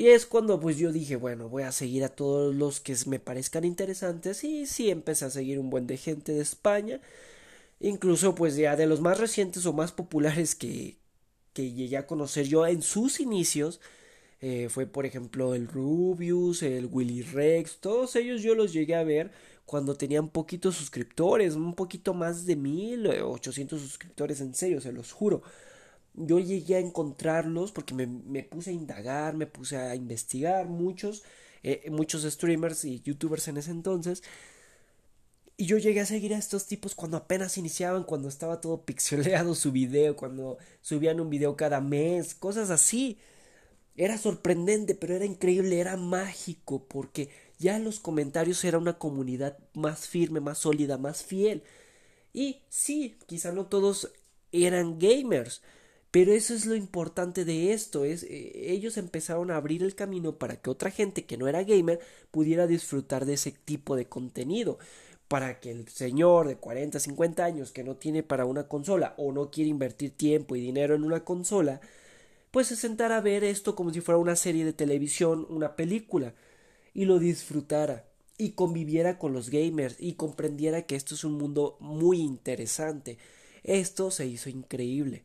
Y 0.00 0.08
es 0.08 0.24
cuando 0.24 0.58
pues 0.58 0.78
yo 0.78 0.92
dije, 0.92 1.16
bueno, 1.16 1.50
voy 1.50 1.62
a 1.64 1.72
seguir 1.72 2.04
a 2.04 2.08
todos 2.08 2.54
los 2.54 2.80
que 2.80 2.96
me 3.06 3.18
parezcan 3.18 3.66
interesantes 3.66 4.44
y 4.44 4.64
sí 4.64 4.88
empecé 4.88 5.26
a 5.26 5.30
seguir 5.30 5.58
un 5.58 5.68
buen 5.68 5.86
de 5.86 5.98
gente 5.98 6.32
de 6.32 6.40
España. 6.40 7.02
Incluso 7.80 8.34
pues 8.34 8.56
ya 8.56 8.76
de 8.76 8.86
los 8.86 9.02
más 9.02 9.20
recientes 9.20 9.66
o 9.66 9.74
más 9.74 9.92
populares 9.92 10.54
que, 10.54 10.96
que 11.52 11.72
llegué 11.72 11.98
a 11.98 12.06
conocer 12.06 12.46
yo 12.46 12.66
en 12.66 12.80
sus 12.80 13.20
inicios. 13.20 13.82
Eh, 14.40 14.68
fue 14.70 14.86
por 14.86 15.04
ejemplo 15.04 15.54
el 15.54 15.68
Rubius, 15.68 16.62
el 16.62 16.86
Willy 16.86 17.20
Rex, 17.20 17.76
todos 17.80 18.16
ellos 18.16 18.40
yo 18.40 18.54
los 18.54 18.72
llegué 18.72 18.94
a 18.94 19.04
ver 19.04 19.30
cuando 19.66 19.96
tenían 19.96 20.30
poquitos 20.30 20.76
suscriptores, 20.76 21.56
un 21.56 21.74
poquito 21.74 22.14
más 22.14 22.46
de 22.46 22.56
mil, 22.56 23.04
eh, 23.04 23.20
ochocientos 23.20 23.82
suscriptores, 23.82 24.40
en 24.40 24.54
serio, 24.54 24.80
se 24.80 24.92
los 24.92 25.12
juro 25.12 25.42
yo 26.14 26.38
llegué 26.38 26.76
a 26.76 26.80
encontrarlos 26.80 27.72
porque 27.72 27.94
me, 27.94 28.06
me, 28.06 28.42
puse 28.42 28.70
a 28.70 28.72
indagar, 28.72 29.34
me 29.34 29.46
puse 29.46 29.76
a 29.76 29.94
investigar 29.94 30.66
muchos, 30.66 31.22
eh, 31.62 31.88
muchos 31.90 32.22
streamers 32.22 32.84
y 32.84 33.00
youtubers 33.02 33.48
en 33.48 33.56
ese 33.58 33.70
entonces. 33.70 34.22
Y 35.56 35.66
yo 35.66 35.76
llegué 35.76 36.00
a 36.00 36.06
seguir 36.06 36.32
a 36.34 36.38
estos 36.38 36.66
tipos 36.66 36.94
cuando 36.94 37.18
apenas 37.18 37.58
iniciaban, 37.58 38.04
cuando 38.04 38.28
estaba 38.28 38.62
todo 38.62 38.82
pixeleado 38.86 39.54
su 39.54 39.72
video, 39.72 40.16
cuando 40.16 40.56
subían 40.80 41.20
un 41.20 41.28
video 41.28 41.56
cada 41.56 41.80
mes, 41.82 42.34
cosas 42.34 42.70
así. 42.70 43.18
Era 43.96 44.16
sorprendente, 44.16 44.94
pero 44.94 45.14
era 45.14 45.26
increíble, 45.26 45.78
era 45.78 45.96
mágico, 45.98 46.86
porque 46.86 47.28
ya 47.58 47.78
los 47.78 48.00
comentarios 48.00 48.64
era 48.64 48.78
una 48.78 48.98
comunidad 48.98 49.58
más 49.74 50.08
firme, 50.08 50.40
más 50.40 50.58
sólida, 50.58 50.96
más 50.96 51.22
fiel. 51.22 51.62
Y 52.32 52.62
sí, 52.70 53.18
quizá 53.26 53.52
no 53.52 53.66
todos 53.66 54.10
eran 54.52 54.98
gamers, 54.98 55.62
pero 56.10 56.32
eso 56.32 56.54
es 56.54 56.66
lo 56.66 56.74
importante 56.74 57.44
de 57.44 57.72
esto, 57.72 58.04
es 58.04 58.24
eh, 58.24 58.72
ellos 58.72 58.96
empezaron 58.96 59.50
a 59.50 59.56
abrir 59.56 59.82
el 59.82 59.94
camino 59.94 60.36
para 60.38 60.56
que 60.56 60.70
otra 60.70 60.90
gente 60.90 61.24
que 61.24 61.36
no 61.36 61.48
era 61.48 61.62
gamer 61.62 62.00
pudiera 62.30 62.66
disfrutar 62.66 63.26
de 63.26 63.34
ese 63.34 63.52
tipo 63.52 63.96
de 63.96 64.06
contenido, 64.06 64.78
para 65.28 65.60
que 65.60 65.70
el 65.70 65.88
señor 65.88 66.48
de 66.48 66.56
40, 66.56 66.98
50 66.98 67.44
años 67.44 67.70
que 67.70 67.84
no 67.84 67.94
tiene 67.96 68.24
para 68.24 68.46
una 68.46 68.66
consola 68.66 69.14
o 69.16 69.30
no 69.32 69.50
quiere 69.50 69.70
invertir 69.70 70.10
tiempo 70.16 70.56
y 70.56 70.60
dinero 70.60 70.96
en 70.96 71.04
una 71.04 71.24
consola, 71.24 71.80
pues 72.50 72.66
se 72.68 72.76
sentara 72.76 73.18
a 73.18 73.20
ver 73.20 73.44
esto 73.44 73.76
como 73.76 73.92
si 73.92 74.00
fuera 74.00 74.18
una 74.18 74.34
serie 74.36 74.64
de 74.64 74.72
televisión, 74.72 75.46
una 75.48 75.76
película, 75.76 76.34
y 76.94 77.04
lo 77.04 77.20
disfrutara 77.20 78.06
y 78.38 78.52
conviviera 78.52 79.18
con 79.18 79.32
los 79.32 79.50
gamers 79.50 79.96
y 80.00 80.14
comprendiera 80.14 80.82
que 80.82 80.96
esto 80.96 81.14
es 81.14 81.24
un 81.24 81.34
mundo 81.34 81.76
muy 81.78 82.20
interesante. 82.20 83.18
Esto 83.62 84.10
se 84.10 84.26
hizo 84.26 84.48
increíble. 84.48 85.24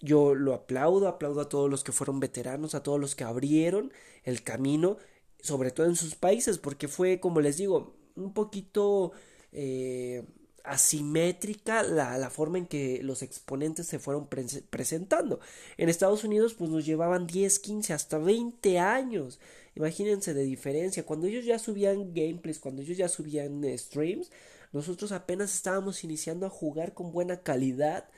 Yo 0.00 0.34
lo 0.34 0.54
aplaudo, 0.54 1.08
aplaudo 1.08 1.40
a 1.40 1.48
todos 1.48 1.70
los 1.70 1.84
que 1.84 1.92
fueron 1.92 2.20
veteranos, 2.20 2.74
a 2.74 2.82
todos 2.82 3.00
los 3.00 3.14
que 3.14 3.24
abrieron 3.24 3.92
el 4.24 4.42
camino, 4.42 4.96
sobre 5.40 5.70
todo 5.70 5.86
en 5.86 5.96
sus 5.96 6.14
países, 6.14 6.58
porque 6.58 6.88
fue, 6.88 7.20
como 7.20 7.40
les 7.40 7.56
digo, 7.56 7.96
un 8.16 8.32
poquito 8.32 9.12
eh, 9.52 10.24
asimétrica 10.64 11.82
la, 11.82 12.18
la, 12.18 12.30
forma 12.30 12.58
en 12.58 12.66
que 12.66 13.00
los 13.02 13.22
exponentes 13.22 13.86
se 13.86 13.98
fueron 13.98 14.28
presentando. 14.28 15.40
En 15.76 15.88
Estados 15.88 16.24
Unidos, 16.24 16.54
pues 16.54 16.70
nos 16.70 16.84
llevaban 16.84 17.26
10, 17.26 17.58
15, 17.58 17.92
hasta 17.92 18.18
20 18.18 18.78
años. 18.78 19.40
Imagínense 19.74 20.34
de 20.34 20.42
diferencia. 20.42 21.06
Cuando 21.06 21.26
ellos 21.26 21.44
ya 21.44 21.58
subían 21.58 22.12
gameplays, 22.14 22.58
cuando 22.58 22.82
ellos 22.82 22.96
ya 22.96 23.08
subían 23.08 23.64
streams, 23.78 24.30
nosotros 24.72 25.12
apenas 25.12 25.54
estábamos 25.54 26.04
iniciando 26.04 26.46
a 26.46 26.50
jugar 26.50 26.94
con 26.94 27.12
buena 27.12 27.42
calidad 27.42 28.08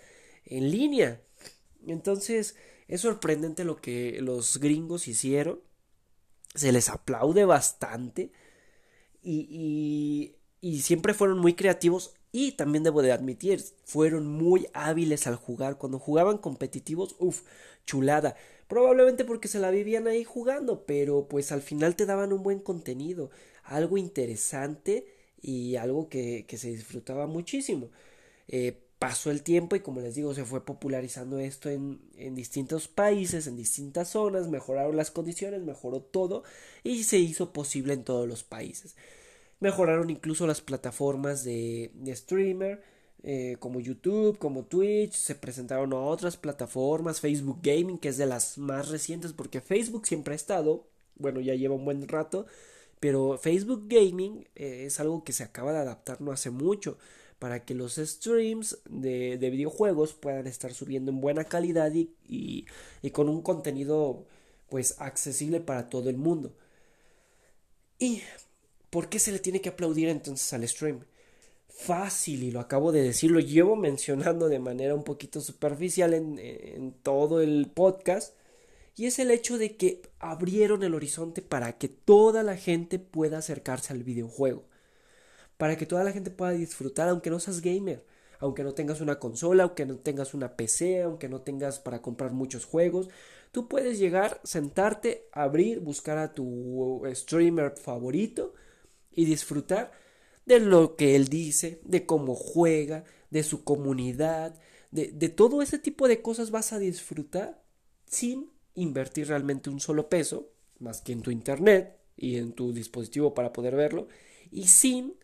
en 0.44 0.70
línea. 0.70 1.20
Entonces, 1.86 2.56
es 2.88 3.00
sorprendente 3.02 3.64
lo 3.64 3.76
que 3.76 4.20
los 4.20 4.58
gringos 4.58 5.08
hicieron. 5.08 5.60
Se 6.54 6.72
les 6.72 6.88
aplaude 6.88 7.44
bastante. 7.44 8.32
Y, 9.22 10.34
y, 10.60 10.80
siempre 10.80 11.14
fueron 11.14 11.38
muy 11.38 11.54
creativos. 11.54 12.14
Y 12.32 12.52
también 12.52 12.84
debo 12.84 13.02
de 13.02 13.12
admitir, 13.12 13.60
fueron 13.84 14.26
muy 14.26 14.68
hábiles 14.72 15.26
al 15.26 15.36
jugar. 15.36 15.78
Cuando 15.78 15.98
jugaban 15.98 16.38
competitivos, 16.38 17.16
uff, 17.18 17.42
chulada. 17.86 18.36
Probablemente 18.68 19.24
porque 19.24 19.48
se 19.48 19.58
la 19.58 19.70
vivían 19.70 20.06
ahí 20.06 20.22
jugando, 20.22 20.86
pero 20.86 21.26
pues 21.28 21.50
al 21.50 21.60
final 21.62 21.96
te 21.96 22.06
daban 22.06 22.32
un 22.32 22.44
buen 22.44 22.60
contenido, 22.60 23.30
algo 23.64 23.98
interesante 23.98 25.06
y 25.42 25.74
algo 25.76 26.08
que, 26.08 26.44
que 26.46 26.56
se 26.56 26.68
disfrutaba 26.68 27.26
muchísimo. 27.26 27.90
Eh, 28.46 28.89
pasó 29.00 29.30
el 29.30 29.42
tiempo 29.42 29.76
y 29.76 29.80
como 29.80 30.02
les 30.02 30.14
digo 30.14 30.34
se 30.34 30.44
fue 30.44 30.62
popularizando 30.62 31.38
esto 31.38 31.70
en, 31.70 32.02
en, 32.18 32.34
distintos 32.34 32.86
países, 32.86 33.46
en 33.46 33.56
distintas 33.56 34.10
zonas, 34.10 34.48
mejoraron 34.48 34.94
las 34.94 35.10
condiciones, 35.10 35.62
mejoró 35.62 36.02
todo 36.02 36.44
y 36.84 37.04
se 37.04 37.18
hizo 37.18 37.50
posible 37.54 37.94
en 37.94 38.04
todos 38.04 38.28
los 38.28 38.44
países. 38.44 38.96
Mejoraron 39.58 40.10
incluso 40.10 40.46
las 40.46 40.60
plataformas 40.60 41.44
de, 41.44 41.90
de 41.94 42.14
streamer 42.14 42.82
eh, 43.22 43.56
como 43.58 43.80
YouTube, 43.80 44.36
como 44.38 44.64
Twitch, 44.64 45.14
se 45.14 45.34
presentaron 45.34 45.94
a 45.94 46.00
otras 46.00 46.36
plataformas, 46.36 47.20
Facebook 47.20 47.60
Gaming 47.62 47.96
que 47.96 48.10
es 48.10 48.18
de 48.18 48.26
las 48.26 48.58
más 48.58 48.90
recientes 48.90 49.32
porque 49.32 49.62
Facebook 49.62 50.06
siempre 50.06 50.34
ha 50.34 50.36
estado, 50.36 50.86
bueno 51.16 51.40
ya 51.40 51.54
lleva 51.54 51.74
un 51.74 51.86
buen 51.86 52.06
rato, 52.06 52.44
pero 53.00 53.38
Facebook 53.38 53.86
Gaming 53.88 54.46
eh, 54.56 54.84
es 54.84 55.00
algo 55.00 55.24
que 55.24 55.32
se 55.32 55.42
acaba 55.42 55.72
de 55.72 55.78
adaptar 55.78 56.20
no 56.20 56.32
hace 56.32 56.50
mucho 56.50 56.98
para 57.40 57.64
que 57.64 57.74
los 57.74 57.96
streams 57.96 58.78
de, 58.84 59.38
videojuegos 59.38 60.12
puedan 60.12 60.46
estar 60.46 60.74
subiendo 60.74 61.10
en 61.10 61.22
buena 61.22 61.44
calidad 61.44 61.90
y, 61.92 62.66
con 63.12 63.28
un 63.28 63.42
contenido 63.42 64.26
pues 64.68 64.94
accesible 64.98 65.60
para 65.60 65.88
todo 65.88 66.10
el 66.10 66.18
mundo. 66.18 66.54
¿Y 67.98 68.22
por 68.90 69.08
qué 69.08 69.18
se 69.18 69.32
le 69.32 69.38
tiene 69.38 69.60
que 69.60 69.70
aplaudir 69.70 70.08
entonces 70.10 70.52
al 70.52 70.68
stream? 70.68 71.00
Fácil, 71.66 72.44
y 72.44 72.50
lo 72.50 72.60
acabo 72.60 72.92
de 72.92 73.02
decir, 73.02 73.30
lo 73.30 73.40
llevo 73.40 73.74
mencionando 73.74 74.48
de 74.48 74.58
manera 74.58 74.94
un 74.94 75.02
poquito 75.02 75.40
superficial 75.40 76.12
en 76.12 76.94
todo 77.02 77.40
el 77.40 77.70
podcast, 77.72 78.34
y 78.96 79.06
es 79.06 79.18
el 79.18 79.30
hecho 79.30 79.56
de 79.56 79.76
que 79.76 80.02
abrieron 80.18 80.82
el 80.82 80.94
horizonte 80.94 81.40
para 81.40 81.78
que 81.78 81.88
toda 81.88 82.42
la 82.42 82.56
gente 82.58 82.98
pueda 82.98 83.38
acercarse 83.38 83.94
al 83.94 84.04
videojuego 84.04 84.69
para 85.60 85.76
que 85.76 85.84
toda 85.84 86.04
la 86.04 86.12
gente 86.12 86.30
pueda 86.30 86.52
disfrutar, 86.52 87.10
aunque 87.10 87.28
no 87.28 87.38
seas 87.38 87.60
gamer, 87.60 88.02
aunque 88.38 88.64
no 88.64 88.72
tengas 88.72 89.02
una 89.02 89.18
consola, 89.18 89.64
aunque 89.64 89.84
no 89.84 89.98
tengas 89.98 90.32
una 90.32 90.56
PC, 90.56 91.02
aunque 91.02 91.28
no 91.28 91.42
tengas 91.42 91.78
para 91.78 92.00
comprar 92.00 92.32
muchos 92.32 92.64
juegos, 92.64 93.10
tú 93.52 93.68
puedes 93.68 93.98
llegar, 93.98 94.40
sentarte, 94.42 95.28
abrir, 95.32 95.80
buscar 95.80 96.16
a 96.16 96.32
tu 96.32 97.02
streamer 97.12 97.76
favorito 97.76 98.54
y 99.12 99.26
disfrutar 99.26 99.92
de 100.46 100.60
lo 100.60 100.96
que 100.96 101.14
él 101.14 101.28
dice, 101.28 101.82
de 101.84 102.06
cómo 102.06 102.34
juega, 102.34 103.04
de 103.28 103.42
su 103.42 103.62
comunidad, 103.62 104.58
de, 104.90 105.12
de 105.12 105.28
todo 105.28 105.60
ese 105.60 105.78
tipo 105.78 106.08
de 106.08 106.22
cosas 106.22 106.50
vas 106.50 106.72
a 106.72 106.78
disfrutar 106.78 107.62
sin 108.06 108.50
invertir 108.74 109.28
realmente 109.28 109.68
un 109.68 109.78
solo 109.78 110.08
peso, 110.08 110.54
más 110.78 111.02
que 111.02 111.12
en 111.12 111.20
tu 111.20 111.30
internet 111.30 111.98
y 112.16 112.38
en 112.38 112.52
tu 112.54 112.72
dispositivo 112.72 113.34
para 113.34 113.52
poder 113.52 113.76
verlo, 113.76 114.08
y 114.50 114.68
sin 114.68 115.19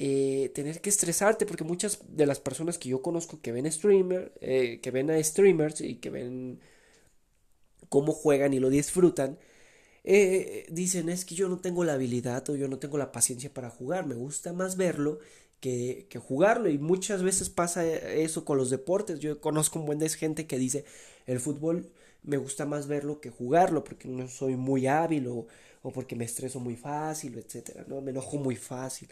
eh, 0.00 0.50
tener 0.54 0.80
que 0.80 0.90
estresarte 0.90 1.44
porque 1.44 1.64
muchas 1.64 1.98
de 2.08 2.24
las 2.24 2.38
personas 2.38 2.78
que 2.78 2.88
yo 2.88 3.02
conozco 3.02 3.40
que 3.40 3.50
ven 3.50 3.70
streamer, 3.70 4.32
eh, 4.40 4.78
que 4.80 4.92
ven 4.92 5.10
a 5.10 5.20
streamers 5.20 5.80
y 5.80 5.96
que 5.96 6.10
ven 6.10 6.60
cómo 7.88 8.12
juegan 8.12 8.54
y 8.54 8.60
lo 8.60 8.70
disfrutan, 8.70 9.38
eh, 10.04 10.66
dicen 10.70 11.08
es 11.08 11.24
que 11.24 11.34
yo 11.34 11.48
no 11.48 11.58
tengo 11.60 11.84
la 11.84 11.94
habilidad 11.94 12.48
o 12.50 12.56
yo 12.56 12.68
no 12.68 12.78
tengo 12.78 12.98
la 12.98 13.12
paciencia 13.12 13.52
para 13.52 13.70
jugar, 13.70 14.06
me 14.06 14.14
gusta 14.14 14.52
más 14.52 14.76
verlo 14.76 15.18
que, 15.60 16.06
que, 16.10 16.18
jugarlo 16.20 16.68
y 16.70 16.78
muchas 16.78 17.22
veces 17.24 17.50
pasa 17.50 17.84
eso 17.86 18.44
con 18.44 18.58
los 18.58 18.70
deportes, 18.70 19.20
yo 19.20 19.40
conozco 19.40 19.80
un 19.80 19.86
buen 19.86 19.98
de 19.98 20.08
gente 20.10 20.46
que 20.46 20.58
dice 20.58 20.84
el 21.26 21.40
fútbol 21.40 21.90
me 22.22 22.36
gusta 22.36 22.66
más 22.66 22.86
verlo 22.86 23.20
que 23.20 23.30
jugarlo 23.30 23.84
porque 23.84 24.08
no 24.08 24.28
soy 24.28 24.56
muy 24.56 24.86
hábil 24.86 25.26
o, 25.28 25.46
o 25.82 25.92
porque 25.92 26.16
me 26.16 26.24
estreso 26.24 26.60
muy 26.60 26.76
fácil, 26.76 27.38
etcétera, 27.38 27.84
¿no? 27.88 28.00
Me 28.00 28.10
enojo 28.10 28.36
muy 28.38 28.56
fácil. 28.56 29.08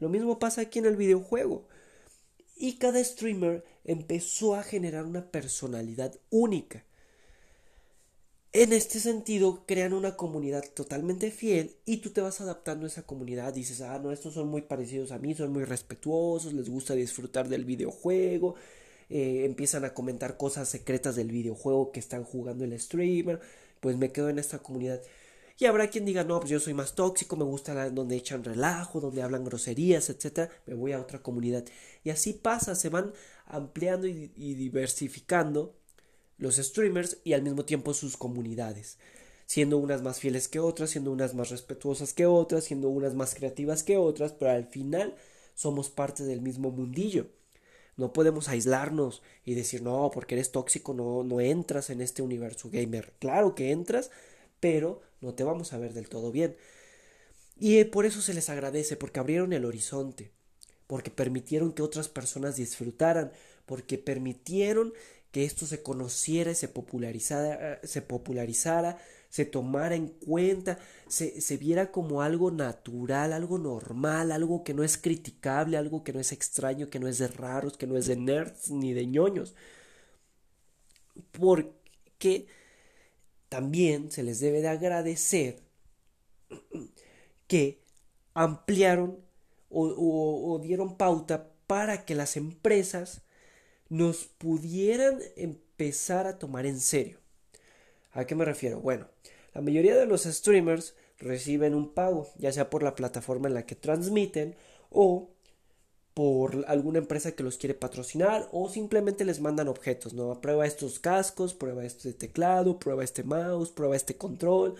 Lo 0.00 0.08
mismo 0.08 0.38
pasa 0.38 0.62
aquí 0.62 0.80
en 0.80 0.86
el 0.86 0.96
videojuego. 0.96 1.68
Y 2.56 2.78
cada 2.78 3.02
streamer 3.02 3.64
empezó 3.84 4.54
a 4.54 4.62
generar 4.62 5.04
una 5.04 5.30
personalidad 5.30 6.18
única. 6.30 6.84
En 8.52 8.72
este 8.72 8.98
sentido, 8.98 9.64
crean 9.64 9.92
una 9.92 10.16
comunidad 10.16 10.64
totalmente 10.74 11.30
fiel 11.30 11.76
y 11.84 11.98
tú 11.98 12.10
te 12.10 12.20
vas 12.20 12.40
adaptando 12.40 12.84
a 12.84 12.88
esa 12.88 13.06
comunidad. 13.06 13.54
Dices, 13.54 13.80
ah, 13.80 14.00
no, 14.02 14.10
estos 14.10 14.34
son 14.34 14.48
muy 14.48 14.62
parecidos 14.62 15.12
a 15.12 15.18
mí, 15.18 15.34
son 15.34 15.52
muy 15.52 15.64
respetuosos, 15.64 16.52
les 16.52 16.68
gusta 16.68 16.94
disfrutar 16.94 17.48
del 17.48 17.64
videojuego. 17.64 18.56
Eh, 19.08 19.44
empiezan 19.44 19.84
a 19.84 19.94
comentar 19.94 20.36
cosas 20.36 20.68
secretas 20.68 21.14
del 21.16 21.30
videojuego 21.30 21.92
que 21.92 22.00
están 22.00 22.24
jugando 22.24 22.64
el 22.64 22.78
streamer. 22.78 23.40
Pues 23.80 23.96
me 23.96 24.10
quedo 24.10 24.28
en 24.30 24.40
esta 24.40 24.58
comunidad. 24.58 25.00
Y 25.60 25.66
habrá 25.66 25.90
quien 25.90 26.06
diga, 26.06 26.24
no, 26.24 26.40
pues 26.40 26.50
yo 26.50 26.58
soy 26.58 26.72
más 26.72 26.94
tóxico, 26.94 27.36
me 27.36 27.44
gusta 27.44 27.90
donde 27.90 28.16
echan 28.16 28.42
relajo, 28.42 28.98
donde 28.98 29.20
hablan 29.20 29.44
groserías, 29.44 30.08
etcétera, 30.08 30.50
me 30.64 30.72
voy 30.72 30.92
a 30.92 31.00
otra 31.00 31.22
comunidad. 31.22 31.66
Y 32.02 32.08
así 32.08 32.32
pasa, 32.32 32.74
se 32.74 32.88
van 32.88 33.12
ampliando 33.44 34.06
y, 34.06 34.28
diversificando 34.54 35.76
los 36.38 36.56
streamers 36.56 37.18
y 37.24 37.34
al 37.34 37.42
mismo 37.42 37.66
tiempo 37.66 37.92
sus 37.92 38.16
comunidades 38.16 38.98
siendo 39.44 39.78
unas 39.78 40.00
más 40.00 40.20
fieles 40.20 40.46
que 40.48 40.60
otras, 40.60 40.90
siendo 40.90 41.10
unas 41.10 41.34
más 41.34 41.50
respetuosas 41.50 42.14
que 42.14 42.24
otras, 42.24 42.64
siendo 42.64 42.88
unas 42.88 43.14
más 43.14 43.34
creativas 43.34 43.82
que 43.82 43.96
otras, 43.96 44.32
pero 44.32 44.52
al 44.52 44.64
final 44.64 45.16
somos 45.54 45.90
parte 45.90 46.22
del 46.22 46.40
mismo 46.40 46.70
mundillo. 46.70 47.26
No 47.96 48.12
podemos 48.12 48.48
aislarnos 48.48 49.22
y 49.44 49.54
decir, 49.54 49.82
no, 49.82 50.10
porque 50.14 50.36
eres 50.36 50.52
tóxico, 50.52 50.94
no, 50.94 51.24
no 51.24 51.40
entras 51.40 51.90
en 51.90 52.00
este 52.00 52.22
universo 52.22 52.70
gamer. 52.70 53.12
Claro 53.18 53.56
que 53.56 53.72
entras, 53.72 54.12
pero 54.60 55.02
no 55.20 55.34
te 55.34 55.44
vamos 55.44 55.72
a 55.72 55.78
ver 55.78 55.92
del 55.94 56.08
todo 56.08 56.30
bien. 56.30 56.56
Y 57.58 57.78
eh, 57.78 57.84
por 57.84 58.06
eso 58.06 58.22
se 58.22 58.34
les 58.34 58.48
agradece, 58.48 58.96
porque 58.96 59.20
abrieron 59.20 59.52
el 59.52 59.64
horizonte, 59.64 60.30
porque 60.86 61.10
permitieron 61.10 61.72
que 61.72 61.82
otras 61.82 62.08
personas 62.08 62.56
disfrutaran, 62.56 63.32
porque 63.66 63.98
permitieron 63.98 64.94
que 65.30 65.44
esto 65.44 65.66
se 65.66 65.82
conociera, 65.82 66.54
se 66.54 66.68
popularizara, 66.68 67.80
se 67.84 68.02
popularizara, 68.02 68.98
se 69.28 69.44
tomara 69.44 69.94
en 69.94 70.08
cuenta, 70.08 70.78
se, 71.06 71.40
se 71.40 71.56
viera 71.56 71.92
como 71.92 72.22
algo 72.22 72.50
natural, 72.50 73.32
algo 73.32 73.58
normal, 73.58 74.32
algo 74.32 74.64
que 74.64 74.74
no 74.74 74.82
es 74.82 74.98
criticable, 74.98 75.76
algo 75.76 76.02
que 76.02 76.12
no 76.12 76.18
es 76.20 76.32
extraño, 76.32 76.90
que 76.90 76.98
no 76.98 77.06
es 77.08 77.18
de 77.18 77.28
raros, 77.28 77.76
que 77.76 77.86
no 77.86 77.96
es 77.96 78.06
de 78.06 78.16
nerds 78.16 78.70
ni 78.70 78.92
de 78.92 79.06
ñoños. 79.06 79.54
Porque 81.32 82.46
también 83.50 84.10
se 84.10 84.22
les 84.22 84.40
debe 84.40 84.62
de 84.62 84.68
agradecer 84.68 85.58
que 87.46 87.82
ampliaron 88.32 89.18
o, 89.68 90.58
dieron 90.62 90.96
pauta 90.96 91.50
para 91.66 92.04
que 92.04 92.14
las 92.14 92.36
empresas 92.36 93.22
nos 93.88 94.24
pudieran 94.24 95.20
empezar 95.36 96.26
a 96.26 96.38
tomar 96.38 96.64
en 96.64 96.80
serio. 96.80 97.18
¿A 98.12 98.24
qué 98.24 98.34
me 98.34 98.44
refiero? 98.44 98.80
Bueno, 98.80 99.08
la 99.52 99.60
mayoría 99.60 99.96
de 99.96 100.06
los 100.06 100.22
streamers 100.22 100.94
reciben 101.18 101.74
un 101.74 101.92
pago, 101.92 102.28
ya 102.38 102.52
sea 102.52 102.70
por 102.70 102.82
la 102.84 102.94
plataforma 102.94 103.48
en 103.48 103.54
la 103.54 103.66
que 103.66 103.74
transmiten 103.74 104.56
o 104.90 105.28
alguna 106.66 106.98
empresa 106.98 107.32
que 107.32 107.42
los 107.42 107.58
quiere 107.58 107.74
patrocinar 107.74 108.48
o 108.52 108.68
simplemente 108.68 109.24
les 109.24 109.40
mandan 109.40 109.68
objetos, 109.68 110.12
¿no? 110.14 110.40
Prueba 110.40 110.66
estos 110.66 110.98
cascos, 110.98 111.54
prueba 111.54 111.84
este 111.84 112.12
teclado, 112.12 112.78
prueba 112.78 113.04
este 113.04 113.22
mouse, 113.24 113.70
prueba 113.70 113.96
este 113.96 114.16
control, 114.16 114.74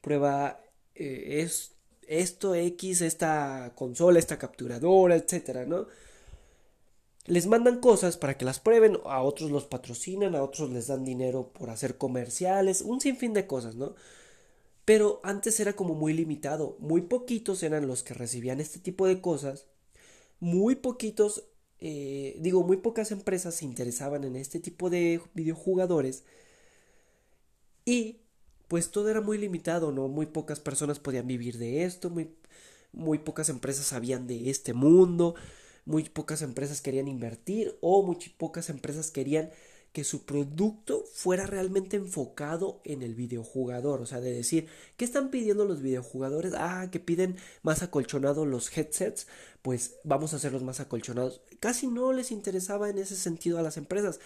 prueba 0.00 0.60
eh, 0.94 1.42
es, 1.42 1.72
esto 2.06 2.54
X, 2.54 3.02
esta 3.02 3.72
consola, 3.74 4.18
esta 4.18 4.38
capturadora, 4.38 5.16
etcétera, 5.16 5.64
¿no? 5.66 5.86
Les 7.26 7.46
mandan 7.46 7.80
cosas 7.80 8.16
para 8.16 8.36
que 8.36 8.44
las 8.44 8.60
prueben, 8.60 8.98
a 9.04 9.22
otros 9.22 9.50
los 9.50 9.64
patrocinan, 9.66 10.34
a 10.34 10.42
otros 10.42 10.70
les 10.70 10.88
dan 10.88 11.04
dinero 11.04 11.52
por 11.52 11.70
hacer 11.70 11.96
comerciales, 11.96 12.80
un 12.80 13.00
sinfín 13.00 13.32
de 13.32 13.46
cosas, 13.46 13.76
¿no? 13.76 13.94
Pero 14.84 15.20
antes 15.22 15.60
era 15.60 15.74
como 15.74 15.94
muy 15.94 16.12
limitado, 16.12 16.76
muy 16.80 17.02
poquitos 17.02 17.62
eran 17.62 17.86
los 17.86 18.02
que 18.02 18.14
recibían 18.14 18.60
este 18.60 18.80
tipo 18.80 19.06
de 19.06 19.20
cosas 19.20 19.66
muy 20.42 20.74
poquitos, 20.74 21.44
eh, 21.78 22.36
digo, 22.40 22.64
muy 22.64 22.76
pocas 22.78 23.12
empresas 23.12 23.54
se 23.54 23.64
interesaban 23.64 24.24
en 24.24 24.34
este 24.34 24.58
tipo 24.58 24.90
de 24.90 25.20
videojugadores 25.34 26.24
y 27.84 28.18
pues 28.68 28.90
todo 28.90 29.08
era 29.08 29.20
muy 29.20 29.38
limitado, 29.38 29.92
¿no? 29.92 30.08
Muy 30.08 30.26
pocas 30.26 30.58
personas 30.58 30.98
podían 30.98 31.28
vivir 31.28 31.58
de 31.58 31.84
esto, 31.84 32.10
muy, 32.10 32.34
muy 32.92 33.18
pocas 33.18 33.48
empresas 33.50 33.86
sabían 33.86 34.26
de 34.26 34.50
este 34.50 34.72
mundo, 34.74 35.36
muy 35.84 36.04
pocas 36.04 36.42
empresas 36.42 36.80
querían 36.80 37.06
invertir 37.08 37.78
o 37.80 38.02
muy 38.02 38.16
pocas 38.36 38.68
empresas 38.68 39.12
querían 39.12 39.50
que 39.92 40.04
su 40.04 40.24
producto 40.24 41.04
fuera 41.12 41.46
realmente 41.46 41.96
enfocado 41.96 42.80
en 42.84 43.02
el 43.02 43.14
videojugador, 43.14 44.00
o 44.00 44.06
sea, 44.06 44.20
de 44.20 44.32
decir, 44.32 44.66
¿qué 44.96 45.04
están 45.04 45.30
pidiendo 45.30 45.66
los 45.66 45.82
videojugadores? 45.82 46.54
Ah, 46.56 46.88
que 46.90 46.98
piden 46.98 47.36
más 47.62 47.82
acolchonados 47.82 48.46
los 48.46 48.76
headsets, 48.76 49.26
pues 49.60 49.96
vamos 50.02 50.32
a 50.32 50.36
hacerlos 50.36 50.62
más 50.62 50.80
acolchonados. 50.80 51.42
Casi 51.60 51.86
no 51.86 52.12
les 52.12 52.30
interesaba 52.30 52.88
en 52.88 52.98
ese 52.98 53.16
sentido 53.16 53.58
a 53.58 53.62
las 53.62 53.76
empresas. 53.76 54.18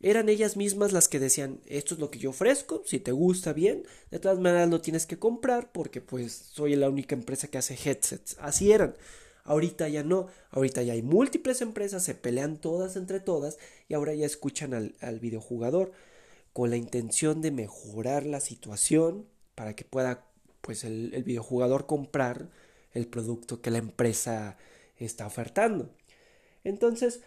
Eran 0.00 0.28
ellas 0.28 0.58
mismas 0.58 0.92
las 0.92 1.08
que 1.08 1.18
decían, 1.18 1.60
esto 1.64 1.94
es 1.94 2.00
lo 2.00 2.10
que 2.10 2.18
yo 2.18 2.30
ofrezco, 2.30 2.82
si 2.84 2.98
te 3.00 3.12
gusta 3.12 3.54
bien, 3.54 3.84
de 4.10 4.18
todas 4.18 4.38
maneras 4.38 4.68
lo 4.68 4.82
tienes 4.82 5.06
que 5.06 5.18
comprar 5.18 5.72
porque 5.72 6.02
pues 6.02 6.32
soy 6.52 6.76
la 6.76 6.90
única 6.90 7.14
empresa 7.14 7.48
que 7.48 7.56
hace 7.56 7.78
headsets. 7.82 8.36
Así 8.38 8.70
eran. 8.70 8.94
Ahorita 9.44 9.88
ya 9.88 10.02
no, 10.02 10.28
ahorita 10.50 10.82
ya 10.82 10.94
hay 10.94 11.02
múltiples 11.02 11.60
empresas, 11.60 12.02
se 12.02 12.14
pelean 12.14 12.56
todas 12.56 12.96
entre 12.96 13.20
todas 13.20 13.58
y 13.88 13.94
ahora 13.94 14.14
ya 14.14 14.24
escuchan 14.24 14.72
al, 14.72 14.94
al 15.00 15.20
videojugador 15.20 15.92
con 16.54 16.70
la 16.70 16.76
intención 16.76 17.42
de 17.42 17.50
mejorar 17.50 18.24
la 18.24 18.40
situación 18.40 19.26
para 19.54 19.76
que 19.76 19.84
pueda 19.84 20.24
pues 20.62 20.84
el, 20.84 21.12
el 21.14 21.24
videojugador 21.24 21.86
comprar 21.86 22.48
el 22.92 23.06
producto 23.06 23.60
que 23.60 23.70
la 23.70 23.78
empresa 23.78 24.56
está 24.96 25.26
ofertando. 25.26 25.90
Entonces, 26.62 27.20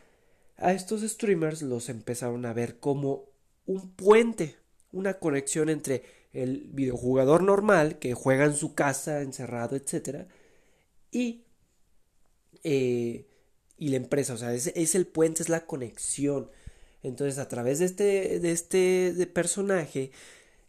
a 0.57 0.74
estos 0.74 1.01
streamers 1.01 1.62
los 1.62 1.89
empezaron 1.89 2.45
a 2.45 2.53
ver 2.53 2.79
como 2.79 3.25
un 3.67 3.91
puente, 3.91 4.55
una 4.91 5.15
conexión 5.15 5.69
entre 5.69 6.03
el 6.33 6.69
videojugador 6.71 7.43
normal 7.43 8.00
que 8.00 8.13
juega 8.13 8.45
en 8.45 8.55
su 8.55 8.74
casa, 8.74 9.21
encerrado, 9.21 9.75
etc. 9.75 10.25
y 11.12 11.43
eh, 12.69 13.25
y 13.77 13.89
la 13.89 13.97
empresa, 13.97 14.33
o 14.33 14.38
sea, 14.38 14.53
es, 14.53 14.67
es, 14.67 14.95
el 14.95 15.07
puente, 15.07 15.41
es 15.41 15.47
la 15.47 15.65
conexión. 15.65 16.51
Entonces, 17.01 17.38
a 17.39 17.47
través 17.47 17.79
de 17.79 17.86
este, 17.86 18.39
de 18.41 18.51
este 18.51 19.13
de 19.13 19.27
personaje, 19.27 20.12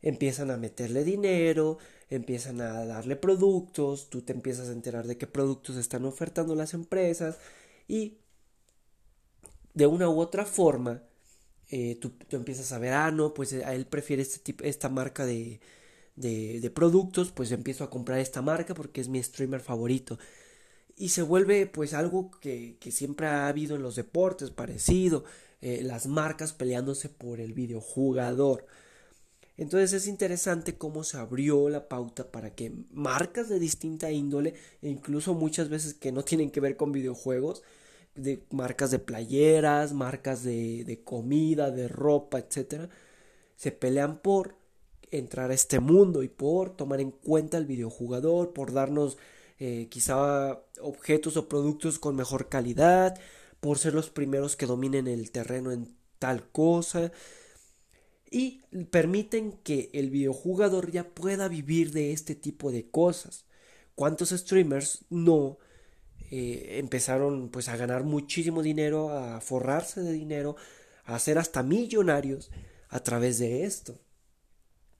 empiezan 0.02 0.52
a 0.52 0.56
meterle 0.58 1.02
dinero, 1.02 1.78
empiezan 2.08 2.60
a 2.60 2.84
darle 2.86 3.16
productos, 3.16 4.10
tú 4.10 4.22
te 4.22 4.32
empiezas 4.32 4.68
a 4.68 4.72
enterar 4.72 5.08
de 5.08 5.18
qué 5.18 5.26
productos 5.26 5.76
están 5.76 6.04
ofertando 6.04 6.54
las 6.54 6.72
empresas 6.74 7.38
y 7.88 8.18
de 9.74 9.86
una 9.86 10.08
u 10.08 10.20
otra 10.20 10.44
forma, 10.44 11.02
eh, 11.70 11.96
tú, 12.00 12.10
tú, 12.10 12.36
empiezas 12.36 12.72
a 12.72 12.78
ver, 12.78 12.92
ah, 12.92 13.10
no, 13.10 13.34
pues 13.34 13.52
a 13.54 13.74
él 13.74 13.86
prefiere 13.86 14.22
este 14.22 14.38
tipo, 14.38 14.64
esta 14.64 14.88
marca 14.88 15.26
de, 15.26 15.60
de 16.16 16.70
productos, 16.70 17.32
pues 17.32 17.50
empiezo 17.52 17.84
a 17.84 17.90
comprar 17.90 18.20
esta 18.20 18.42
marca 18.42 18.74
porque 18.74 19.00
es 19.00 19.08
mi 19.08 19.22
streamer 19.22 19.60
favorito 19.60 20.18
y 20.98 21.10
se 21.10 21.22
vuelve 21.22 21.66
pues 21.66 21.94
algo 21.94 22.30
que, 22.40 22.76
que, 22.80 22.90
siempre 22.90 23.26
ha 23.26 23.48
habido 23.48 23.76
en 23.76 23.82
los 23.82 23.96
deportes 23.96 24.50
parecido, 24.50 25.24
eh, 25.60 25.82
las 25.82 26.06
marcas 26.06 26.52
peleándose 26.52 27.08
por 27.08 27.40
el 27.40 27.52
videojugador. 27.52 28.66
Entonces 29.56 29.92
es 29.92 30.06
interesante 30.06 30.76
cómo 30.76 31.02
se 31.04 31.18
abrió 31.18 31.68
la 31.68 31.88
pauta 31.88 32.30
para 32.30 32.54
que 32.54 32.72
marcas 32.92 33.48
de 33.48 33.58
distinta 33.58 34.10
índole, 34.10 34.54
e 34.82 34.88
incluso 34.88 35.34
muchas 35.34 35.68
veces 35.68 35.94
que 35.94 36.12
no 36.12 36.22
tienen 36.24 36.50
que 36.50 36.60
ver 36.60 36.76
con 36.76 36.92
videojuegos, 36.92 37.62
de 38.14 38.44
marcas 38.50 38.90
de 38.90 38.98
playeras, 38.98 39.92
marcas 39.92 40.42
de, 40.44 40.84
de 40.84 41.02
comida, 41.02 41.70
de 41.70 41.88
ropa, 41.88 42.38
etcétera, 42.38 42.88
se 43.56 43.72
pelean 43.72 44.18
por 44.18 44.56
entrar 45.10 45.50
a 45.50 45.54
este 45.54 45.80
mundo 45.80 46.22
y 46.22 46.28
por 46.28 46.76
tomar 46.76 47.00
en 47.00 47.10
cuenta 47.10 47.58
el 47.58 47.66
videojugador, 47.66 48.52
por 48.52 48.72
darnos 48.72 49.18
eh, 49.58 49.88
quizá 49.90 50.62
objetos 50.80 51.36
o 51.36 51.48
productos 51.48 51.98
con 51.98 52.16
mejor 52.16 52.48
calidad, 52.48 53.18
por 53.60 53.78
ser 53.78 53.94
los 53.94 54.10
primeros 54.10 54.56
que 54.56 54.66
dominen 54.66 55.08
el 55.08 55.30
terreno 55.30 55.72
en 55.72 55.96
tal 56.18 56.48
cosa 56.50 57.12
y 58.30 58.60
permiten 58.90 59.52
que 59.52 59.90
el 59.92 60.10
videojugador 60.10 60.90
ya 60.90 61.04
pueda 61.04 61.48
vivir 61.48 61.92
de 61.92 62.12
este 62.12 62.34
tipo 62.34 62.70
de 62.70 62.90
cosas. 62.90 63.46
¿Cuántos 63.94 64.30
streamers 64.30 65.04
no 65.10 65.58
eh, 66.30 66.76
empezaron 66.78 67.48
pues 67.48 67.68
a 67.68 67.76
ganar 67.76 68.04
muchísimo 68.04 68.62
dinero, 68.62 69.10
a 69.10 69.40
forrarse 69.40 70.02
de 70.02 70.12
dinero, 70.12 70.56
a 71.04 71.18
ser 71.18 71.38
hasta 71.38 71.62
millonarios 71.62 72.50
a 72.90 73.00
través 73.00 73.38
de 73.38 73.64
esto? 73.64 73.98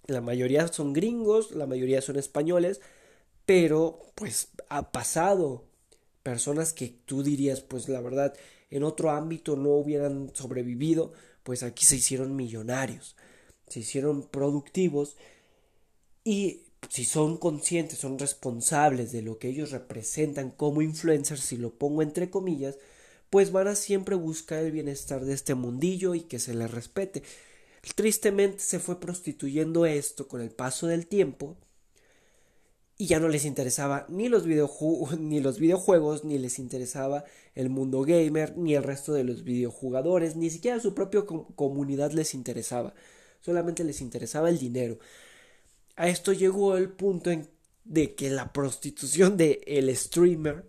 La 0.07 0.23
mayoría 0.23 0.67
son 0.69 0.95
gringos, 0.95 1.51
la 1.51 1.67
mayoría 1.67 2.01
son 2.01 2.17
españoles, 2.17 2.81
pero 3.49 4.13
pues 4.15 4.49
ha 4.69 4.93
pasado. 4.93 5.65
Personas 6.23 6.75
que 6.75 6.89
tú 7.07 7.23
dirías 7.23 7.63
pues 7.63 7.89
la 7.89 8.03
verdad 8.03 8.35
en 8.69 8.83
otro 8.83 9.11
ámbito 9.11 9.57
no 9.57 9.71
hubieran 9.71 10.31
sobrevivido 10.35 11.15
pues 11.45 11.63
aquí 11.63 11.87
se 11.87 11.97
hicieron 11.97 12.37
millonarios 12.37 13.17
se 13.67 13.81
hicieron 13.81 14.29
productivos 14.29 15.17
y 16.25 16.65
si 16.91 17.07
son 17.07 17.39
conscientes 17.39 18.01
son 18.01 18.19
responsables 18.19 19.13
de 19.13 19.23
lo 19.23 19.39
que 19.39 19.49
ellos 19.49 19.71
representan 19.71 20.51
como 20.51 20.83
influencers 20.83 21.41
si 21.41 21.57
lo 21.57 21.71
pongo 21.71 22.03
entre 22.03 22.29
comillas 22.29 22.77
pues 23.31 23.51
van 23.51 23.69
a 23.69 23.77
siempre 23.77 24.15
buscar 24.17 24.63
el 24.63 24.73
bienestar 24.73 25.25
de 25.25 25.33
este 25.33 25.55
mundillo 25.55 26.15
y 26.15 26.23
que 26.23 26.39
se 26.39 26.53
les 26.53 26.71
respete. 26.71 27.23
Tristemente 27.95 28.61
se 28.61 28.79
fue 28.79 29.01
prostituyendo 29.01 29.87
esto 29.87 30.29
con 30.29 30.43
el 30.43 30.51
paso 30.51 30.87
del 30.87 31.07
tiempo 31.07 31.57
y 32.99 33.07
ya 33.07 33.21
no 33.21 33.29
les 33.29 33.45
interesaba 33.45 34.05
ni 34.09 34.29
los, 34.29 34.45
ni 35.19 35.41
los 35.41 35.59
videojuegos, 35.59 36.25
ni 36.25 36.39
les 36.39 36.59
interesaba 36.59 37.25
el 37.55 37.71
mundo 37.71 38.03
gamer, 38.03 38.59
ni 38.59 38.75
el 38.75 38.83
resto 38.83 39.13
de 39.13 39.25
los 39.25 39.45
videojugadores, 39.45 40.37
ni 40.37 40.51
siquiera 40.51 40.81
su 40.81 40.95
propia 40.95 41.25
comunidad 41.25 42.13
les 42.13 42.35
interesaba, 42.35 42.95
solamente 43.41 43.85
les 43.85 44.01
interesaba 44.01 44.51
el 44.51 44.59
dinero. 44.59 44.99
A 45.97 46.09
esto 46.09 46.33
llegó 46.33 46.77
el 46.77 46.91
punto 46.91 47.31
en 47.31 47.49
de 47.85 48.15
que 48.15 48.29
la 48.29 48.53
prostitución 48.53 49.37
de 49.39 49.63
el 49.67 49.95
streamer 49.97 50.69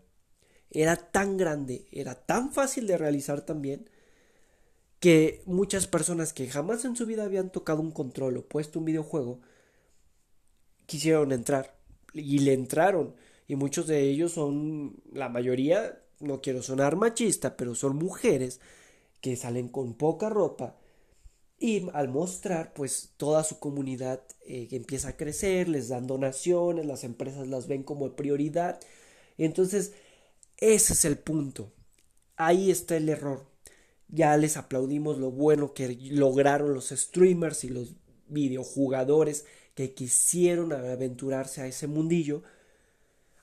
era 0.72 0.96
tan 0.96 1.36
grande, 1.36 1.88
era 1.92 2.16
tan 2.16 2.54
fácil 2.54 2.88
de 2.88 2.98
realizar 2.98 3.42
también, 3.42 3.90
que 5.00 5.42
muchas 5.46 5.88
personas 5.88 6.32
que 6.34 6.48
jamás 6.48 6.86
en 6.86 6.96
su 6.96 7.06
vida 7.06 7.26
habían 7.26 7.52
tocado 7.52 7.82
un 7.82 7.92
control 7.92 8.38
o 8.38 8.48
puesto 8.48 8.80
un 8.80 8.86
videojuego, 8.86 9.42
quisieron 10.86 11.32
entrar 11.32 11.79
y 12.14 12.40
le 12.40 12.54
entraron. 12.54 13.16
Y 13.48 13.56
muchos 13.56 13.88
de 13.88 14.02
ellos 14.02 14.34
son, 14.34 15.02
la 15.12 15.30
mayoría, 15.30 16.02
no 16.20 16.42
quiero 16.42 16.62
sonar 16.62 16.96
machista, 16.96 17.58
pero 17.58 17.76
son 17.76 17.96
mujeres 17.96 18.60
que 19.22 19.36
salen 19.36 19.70
con 19.70 19.96
poca 19.96 20.30
ropa 20.30 20.78
y 21.60 21.90
al 21.94 22.08
mostrar 22.08 22.74
pues 22.74 23.14
toda 23.18 23.44
su 23.44 23.60
comunidad 23.60 24.22
eh, 24.46 24.68
empieza 24.72 25.10
a 25.10 25.18
crecer, 25.18 25.68
les 25.68 25.90
dan 25.90 26.08
donaciones, 26.08 26.86
las 26.86 27.04
empresas 27.04 27.48
las 27.48 27.68
ven 27.68 27.84
como 27.84 28.16
prioridad. 28.16 28.80
Entonces, 29.38 29.94
ese 30.58 30.94
es 30.94 31.06
el 31.06 31.18
punto. 31.18 31.74
Ahí 32.38 32.72
está 32.72 32.96
el 32.96 33.10
error. 33.10 33.46
Ya 34.08 34.36
les 34.38 34.58
aplaudimos 34.58 35.18
lo 35.18 35.32
bueno 35.32 35.74
que 35.74 35.98
lograron 36.12 36.74
los 36.74 36.90
streamers 36.90 37.64
y 37.66 37.70
los 37.70 37.96
videojugadores 38.28 39.46
que 39.80 39.94
quisieron 39.94 40.74
aventurarse 40.74 41.62
a 41.62 41.66
ese 41.66 41.88
mundillo, 41.88 42.44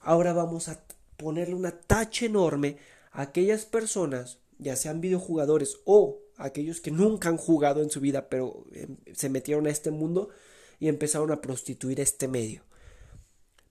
ahora 0.01 0.35
vamos 0.35 0.69
a 0.69 0.85
ponerle 1.17 1.55
una 1.55 1.81
tacha 1.81 2.27
enorme 2.27 2.77
a 3.13 3.23
aquellas 3.23 3.65
personas, 3.65 4.37
ya 4.59 4.77
sean 4.77 5.01
videojugadores 5.01 5.79
o 5.87 6.19
aquellos 6.37 6.83
que 6.83 6.91
nunca 6.91 7.31
han 7.31 7.39
jugado 7.39 7.81
en 7.81 7.89
su 7.89 8.03
vida, 8.03 8.29
pero 8.29 8.67
em, 8.75 8.99
se 9.15 9.31
metieron 9.31 9.67
a 9.67 9.71
este 9.71 9.91
mundo 9.91 10.29
y 10.79 10.89
empezaron 10.89 11.33
a 11.33 11.41
prostituir 11.41 12.01
este 12.01 12.29
medio. 12.29 12.65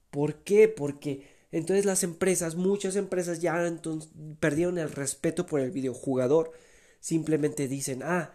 ¿Por 0.09 0.37
qué? 0.37 0.67
Porque 0.67 1.27
entonces 1.51 1.85
las 1.85 2.01
empresas, 2.01 2.55
muchas 2.55 2.95
empresas 2.95 3.41
ya 3.41 3.79
perdieron 4.39 4.79
el 4.79 4.91
respeto 4.91 5.45
por 5.45 5.59
el 5.59 5.69
videojugador. 5.69 6.51
Simplemente 6.99 7.67
dicen, 7.67 8.01
ah, 8.01 8.33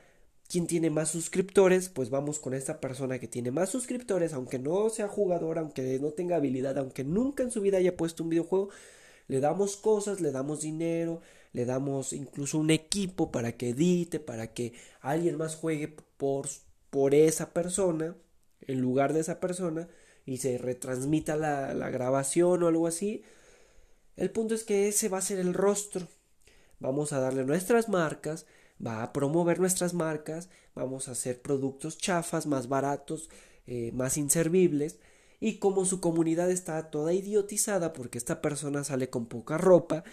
¿Quién 0.51 0.67
tiene 0.67 0.91
más 0.91 1.11
suscriptores? 1.11 1.89
Pues 1.91 2.11
vamos 2.11 2.41
con 2.41 2.55
esta 2.55 2.81
persona 2.81 3.21
que 3.21 3.29
tiene 3.29 3.53
más 3.53 3.71
suscriptores, 3.71 4.33
aunque 4.33 4.59
no 4.59 4.91
sea 4.91 5.07
jugador, 5.07 5.61
aunque 5.61 6.01
no 6.01 6.11
tenga 6.11 6.35
habilidad, 6.35 6.77
aunque 6.77 7.05
nunca 7.05 7.45
en 7.45 7.53
su 7.53 7.61
vida 7.61 7.79
haya 7.79 7.97
puesto 7.97 8.25
un 8.25 8.31
videojuego. 8.31 8.69
Le 9.29 9.39
damos 9.39 9.77
cosas, 9.77 10.21
le 10.21 10.33
damos 10.33 10.63
dinero, 10.63 11.21
le 11.53 11.67
damos 11.67 12.13
incluso 12.13 12.59
un 12.59 12.71
equipo 12.71 13.31
para 13.31 13.57
que 13.57 13.69
edite, 13.69 14.19
para 14.19 14.53
que 14.53 14.73
alguien 15.01 15.37
más 15.37 15.55
juegue 15.55 15.95
por, 16.17 16.49
por 16.91 17.15
esa 17.15 17.53
persona, 17.53 18.17
en 18.63 18.81
lugar 18.81 19.13
de 19.13 19.21
esa 19.21 19.39
persona, 19.39 19.87
y 20.27 20.39
se 20.39 20.59
retransmita 20.59 21.37
la, 21.37 21.75
la 21.75 21.91
grabación 21.91 22.65
o 22.65 22.67
algo 22.67 22.89
así. 22.89 23.23
El 24.17 24.33
punto 24.33 24.57
es 24.57 24.65
que 24.65 24.89
ese 24.89 25.09
va 25.09 25.19
a 25.19 25.23
ser 25.23 25.39
el 25.39 25.55
rostro. 25.55 26.09
Vamos 26.81 27.13
a 27.13 27.21
darle 27.21 27.45
nuestras 27.45 27.89
marcas, 27.89 28.47
va 28.85 29.03
a 29.03 29.13
promover 29.13 29.61
nuestras 29.61 29.95
marcas, 29.95 30.49
vamos 30.75 31.09
a 31.09 31.13
hacer 31.13 31.43
productos 31.43 31.99
chafas, 31.99 32.47
más 32.47 32.69
baratos, 32.69 33.31
eh, 33.67 33.93
más 33.93 34.17
inservibles, 34.17 34.99
y 35.41 35.59
como 35.59 35.85
su 35.85 36.01
comunidad 36.01 36.51
está 36.51 36.91
toda 36.91 37.13
idiotizada 37.13 37.93
porque 37.93 38.19
esta 38.19 38.41
persona 38.43 38.85
sale 38.85 39.11
con 39.11 39.27
poca 39.27 39.59
ropa, 39.59 40.05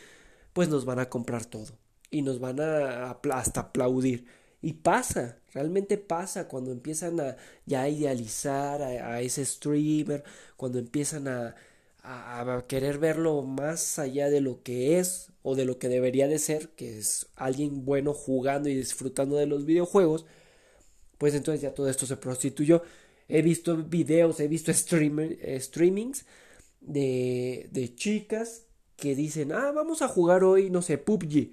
pues 0.53 0.69
nos 0.69 0.85
van 0.85 0.99
a 0.99 1.09
comprar 1.09 1.45
todo 1.45 1.77
y 2.09 2.21
nos 2.21 2.39
van 2.39 2.59
a 2.61 3.11
hasta 3.11 3.61
aplaudir. 3.61 4.25
Y 4.61 4.73
pasa, 4.73 5.37
realmente 5.53 5.97
pasa 5.97 6.47
cuando 6.47 6.71
empiezan 6.71 7.19
a 7.19 7.37
ya 7.65 7.87
idealizar 7.87 8.81
a, 8.81 9.21
ese 9.21 9.45
streamer, 9.45 10.23
cuando 10.55 10.79
empiezan 10.79 11.27
a, 11.27 11.55
a, 12.03 12.63
querer 12.67 12.97
verlo 12.97 13.43
más 13.43 13.99
allá 13.99 14.29
de 14.29 14.41
lo 14.41 14.63
que 14.63 14.99
es 14.99 15.31
o 15.49 15.55
de 15.55 15.63
lo 15.63 15.79
que 15.79 15.87
debería 15.87 16.27
de 16.27 16.39
ser, 16.39 16.71
que 16.75 16.97
es 16.97 17.27
alguien 17.37 17.85
bueno 17.85 18.13
jugando 18.13 18.67
y 18.67 18.75
disfrutando 18.75 19.37
de 19.37 19.45
los 19.45 19.63
videojuegos, 19.63 20.25
pues 21.17 21.33
entonces 21.35 21.61
ya 21.61 21.73
todo 21.73 21.89
esto 21.89 22.05
se 22.05 22.17
prostituyó. 22.17 22.83
He 23.29 23.41
visto 23.41 23.77
videos, 23.77 24.41
he 24.41 24.49
visto 24.49 24.73
streamer, 24.73 25.37
streamings 25.61 26.25
de, 26.81 27.69
de 27.71 27.95
chicas 27.95 28.65
que 28.97 29.15
dicen, 29.15 29.53
ah, 29.53 29.71
vamos 29.71 30.01
a 30.01 30.09
jugar 30.09 30.43
hoy, 30.43 30.69
no 30.69 30.81
sé, 30.81 30.97
PUBG. 30.97 31.51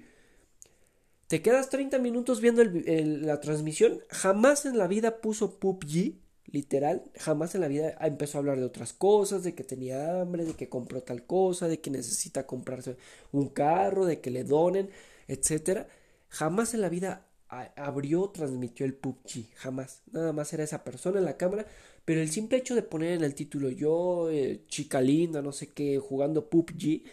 Te 1.27 1.41
quedas 1.41 1.69
30 1.69 1.97
minutos 1.99 2.41
viendo 2.41 2.65
la 2.65 3.39
transmisión. 3.39 4.01
Jamás 4.09 4.65
en 4.65 4.77
la 4.77 4.87
vida 4.87 5.21
puso 5.21 5.57
PUBG, 5.57 6.15
literal. 6.47 7.03
Jamás 7.17 7.55
en 7.55 7.61
la 7.61 7.67
vida 7.67 7.95
empezó 8.01 8.37
a 8.37 8.39
hablar 8.39 8.57
de 8.59 8.65
otras 8.65 8.93
cosas, 8.93 9.43
de 9.43 9.55
que 9.55 9.63
tenía 9.63 10.21
hambre, 10.21 10.45
de 10.45 10.53
que 10.53 10.69
compró 10.69 11.01
tal 11.01 11.25
cosa, 11.25 11.67
de 11.67 11.79
que 11.81 11.89
necesita 11.91 12.45
comprarse 12.47 12.97
un 13.31 13.49
carro, 13.49 14.05
de 14.05 14.21
que 14.21 14.31
le 14.31 14.43
donen, 14.43 14.89
etc. 15.27 15.87
Jamás 16.29 16.73
en 16.73 16.81
la 16.81 16.89
vida 16.89 17.27
abrió, 17.49 18.29
transmitió 18.29 18.85
el 18.85 18.93
PUBG. 18.95 19.53
Jamás. 19.55 20.01
Nada 20.11 20.33
más 20.33 20.53
era 20.53 20.63
esa 20.63 20.83
persona 20.83 21.19
en 21.19 21.25
la 21.25 21.37
cámara. 21.37 21.65
Pero 22.05 22.21
el 22.21 22.29
simple 22.29 22.57
hecho 22.57 22.75
de 22.75 22.83
poner 22.83 23.13
en 23.13 23.23
el 23.23 23.35
título 23.35 23.69
yo, 23.69 24.29
eh, 24.29 24.63
chica 24.67 25.01
linda, 25.01 25.41
no 25.41 25.51
sé 25.51 25.71
qué, 25.73 25.99
jugando 25.99 26.49
PUBG 26.49 27.03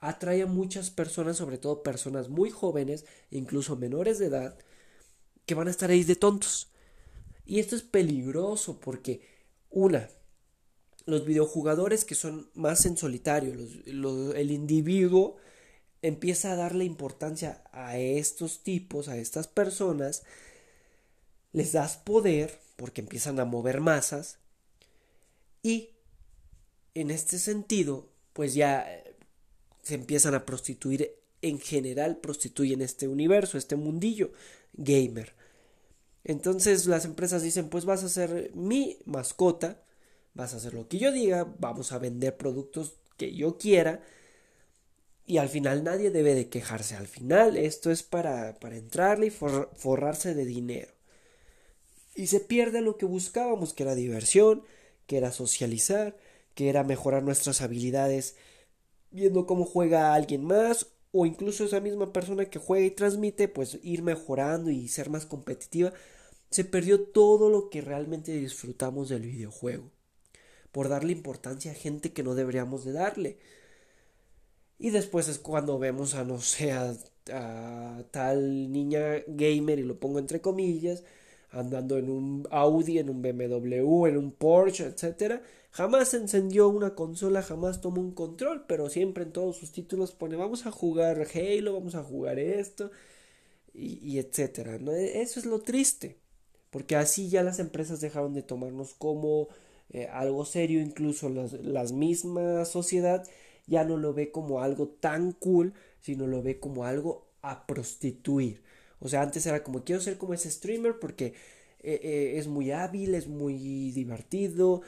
atrae 0.00 0.42
a 0.42 0.46
muchas 0.46 0.90
personas, 0.90 1.36
sobre 1.36 1.58
todo 1.58 1.82
personas 1.82 2.28
muy 2.28 2.50
jóvenes, 2.50 3.06
incluso 3.30 3.76
menores 3.76 4.18
de 4.18 4.26
edad, 4.26 4.58
que 5.46 5.54
van 5.54 5.68
a 5.68 5.70
estar 5.70 5.90
ahí 5.90 6.04
de 6.04 6.16
tontos. 6.16 6.70
Y 7.46 7.60
esto 7.60 7.76
es 7.76 7.82
peligroso 7.82 8.80
porque, 8.80 9.22
una, 9.70 10.10
los 11.06 11.24
videojugadores 11.24 12.04
que 12.04 12.16
son 12.16 12.50
más 12.54 12.84
en 12.86 12.96
solitario, 12.96 13.54
el 13.54 14.50
individuo 14.50 15.36
empieza 16.02 16.52
a 16.52 16.56
darle 16.56 16.84
importancia 16.84 17.62
a 17.72 17.98
estos 17.98 18.62
tipos, 18.62 19.08
a 19.08 19.16
estas 19.16 19.48
personas, 19.48 20.24
les 21.52 21.72
das 21.72 21.96
poder 21.96 22.60
porque 22.76 23.00
empiezan 23.00 23.40
a 23.40 23.44
mover 23.44 23.80
masas 23.80 24.38
y 25.62 25.90
en 26.94 27.10
este 27.10 27.38
sentido, 27.38 28.08
pues 28.32 28.54
ya 28.54 28.86
se 29.82 29.94
empiezan 29.94 30.34
a 30.34 30.46
prostituir, 30.46 31.12
en 31.42 31.60
general 31.60 32.18
prostituyen 32.18 32.82
este 32.82 33.08
universo, 33.08 33.58
este 33.58 33.76
mundillo 33.76 34.32
gamer. 34.74 35.34
Entonces 36.28 36.86
las 36.86 37.04
empresas 37.04 37.42
dicen, 37.42 37.68
pues 37.68 37.84
vas 37.84 38.02
a 38.02 38.08
ser 38.08 38.50
mi 38.52 38.98
mascota, 39.04 39.80
vas 40.34 40.54
a 40.54 40.56
hacer 40.56 40.74
lo 40.74 40.88
que 40.88 40.98
yo 40.98 41.12
diga, 41.12 41.46
vamos 41.60 41.92
a 41.92 41.98
vender 41.98 42.36
productos 42.36 42.94
que 43.16 43.32
yo 43.32 43.58
quiera 43.58 44.02
y 45.24 45.38
al 45.38 45.48
final 45.48 45.84
nadie 45.84 46.10
debe 46.10 46.34
de 46.34 46.48
quejarse. 46.48 46.96
Al 46.96 47.06
final 47.06 47.56
esto 47.56 47.92
es 47.92 48.02
para, 48.02 48.58
para 48.58 48.76
entrarle 48.76 49.28
y 49.28 49.30
forrarse 49.30 50.34
de 50.34 50.44
dinero. 50.44 50.92
Y 52.16 52.26
se 52.26 52.40
pierde 52.40 52.80
lo 52.80 52.96
que 52.96 53.06
buscábamos, 53.06 53.72
que 53.72 53.84
era 53.84 53.94
diversión, 53.94 54.64
que 55.06 55.18
era 55.18 55.30
socializar, 55.30 56.16
que 56.54 56.68
era 56.68 56.82
mejorar 56.82 57.22
nuestras 57.22 57.60
habilidades 57.60 58.34
viendo 59.12 59.46
cómo 59.46 59.64
juega 59.64 60.12
alguien 60.12 60.44
más 60.44 60.88
o 61.12 61.24
incluso 61.24 61.64
esa 61.64 61.78
misma 61.80 62.12
persona 62.12 62.46
que 62.46 62.58
juega 62.58 62.84
y 62.84 62.90
transmite, 62.90 63.46
pues 63.46 63.78
ir 63.82 64.02
mejorando 64.02 64.70
y 64.70 64.88
ser 64.88 65.08
más 65.08 65.24
competitiva, 65.24 65.92
se 66.50 66.64
perdió 66.64 67.00
todo 67.00 67.50
lo 67.50 67.70
que 67.70 67.80
realmente 67.80 68.32
disfrutamos 68.32 69.08
del 69.08 69.22
videojuego, 69.22 69.90
por 70.72 70.88
darle 70.88 71.12
importancia 71.12 71.72
a 71.72 71.74
gente 71.74 72.12
que 72.12 72.22
no 72.22 72.34
deberíamos 72.34 72.84
de 72.84 72.92
darle. 72.92 73.38
Y 74.78 74.90
después 74.90 75.28
es 75.28 75.38
cuando 75.38 75.78
vemos 75.78 76.14
a, 76.14 76.24
no 76.24 76.40
sé, 76.40 76.72
a, 76.72 76.94
tal 78.10 78.70
niña 78.72 79.22
gamer, 79.26 79.78
y 79.78 79.82
lo 79.82 79.98
pongo 79.98 80.18
entre 80.18 80.40
comillas, 80.40 81.02
andando 81.50 81.98
en 81.98 82.10
un 82.10 82.48
Audi, 82.50 82.98
en 82.98 83.10
un 83.10 83.22
BMW, 83.22 84.06
en 84.06 84.16
un 84.16 84.32
Porsche, 84.32 84.84
etcétera, 84.84 85.42
Jamás 85.76 86.14
encendió 86.14 86.70
una 86.70 86.94
consola, 86.94 87.42
jamás 87.42 87.82
tomó 87.82 88.00
un 88.00 88.12
control, 88.12 88.64
pero 88.66 88.88
siempre 88.88 89.24
en 89.24 89.32
todos 89.32 89.58
sus 89.58 89.72
títulos 89.72 90.12
pone 90.12 90.34
vamos 90.34 90.64
a 90.64 90.70
jugar 90.70 91.26
Halo, 91.34 91.74
vamos 91.74 91.94
a 91.94 92.02
jugar 92.02 92.38
esto 92.38 92.90
y. 93.74 94.18
¿no? 94.80 94.92
E, 94.92 95.20
eso 95.20 95.38
es 95.38 95.44
lo 95.44 95.60
triste, 95.60 96.16
porque 96.76 96.94
así 96.94 97.30
ya 97.30 97.42
las 97.42 97.58
empresas 97.58 98.02
dejaron 98.02 98.34
de 98.34 98.42
tomarnos 98.42 98.92
como 98.92 99.48
eh, 99.88 100.08
algo 100.12 100.44
serio, 100.44 100.82
incluso 100.82 101.30
las, 101.30 101.54
las 101.54 101.88
sociedad 102.68 103.26
ya 103.66 103.82
no 103.82 103.96
lo 103.96 104.12
ve 104.12 104.30
como 104.30 104.60
algo 104.60 104.86
tan 104.86 105.32
cool, 105.32 105.72
sino 106.02 106.26
lo 106.26 106.42
ve 106.42 106.60
como 106.60 106.84
algo 106.84 107.28
a 107.40 107.66
prostituir. 107.66 108.60
O 109.00 109.08
sea, 109.08 109.22
antes 109.22 109.46
era 109.46 109.64
como 109.64 109.84
quiero 109.84 110.02
ser 110.02 110.18
como 110.18 110.34
ese 110.34 110.50
streamer 110.50 110.98
porque 111.00 111.32
eh, 111.80 111.98
eh, 112.02 112.34
es 112.36 112.46
muy 112.46 112.70
hábil, 112.72 113.14
es 113.14 113.26
muy 113.26 113.90
divertido, 113.92 114.82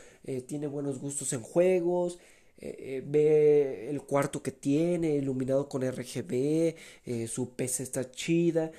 tiene 0.46 0.66
buenos 0.66 0.98
gustos 0.98 1.32
en 1.32 1.40
juegos, 1.40 2.18
ve 2.60 3.88
el 3.88 4.02
cuarto 4.02 4.42
que 4.42 4.52
tiene, 4.52 5.14
iluminado 5.14 5.70
con 5.70 5.82
RGB, 5.90 6.74
su 7.28 7.54
PC 7.54 7.82
está 7.82 8.10
chida. 8.10 8.72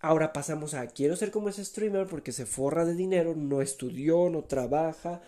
Ahora 0.00 0.32
pasamos 0.32 0.74
a 0.74 0.86
quiero 0.86 1.14
ser 1.16 1.30
como 1.30 1.50
ese 1.50 1.64
streamer 1.64 2.06
porque 2.06 2.32
se 2.32 2.46
forra 2.46 2.84
de 2.86 2.94
dinero, 2.94 3.34
no 3.36 3.60
estudió, 3.60 4.30
no 4.30 4.44
trabaja, 4.44 5.20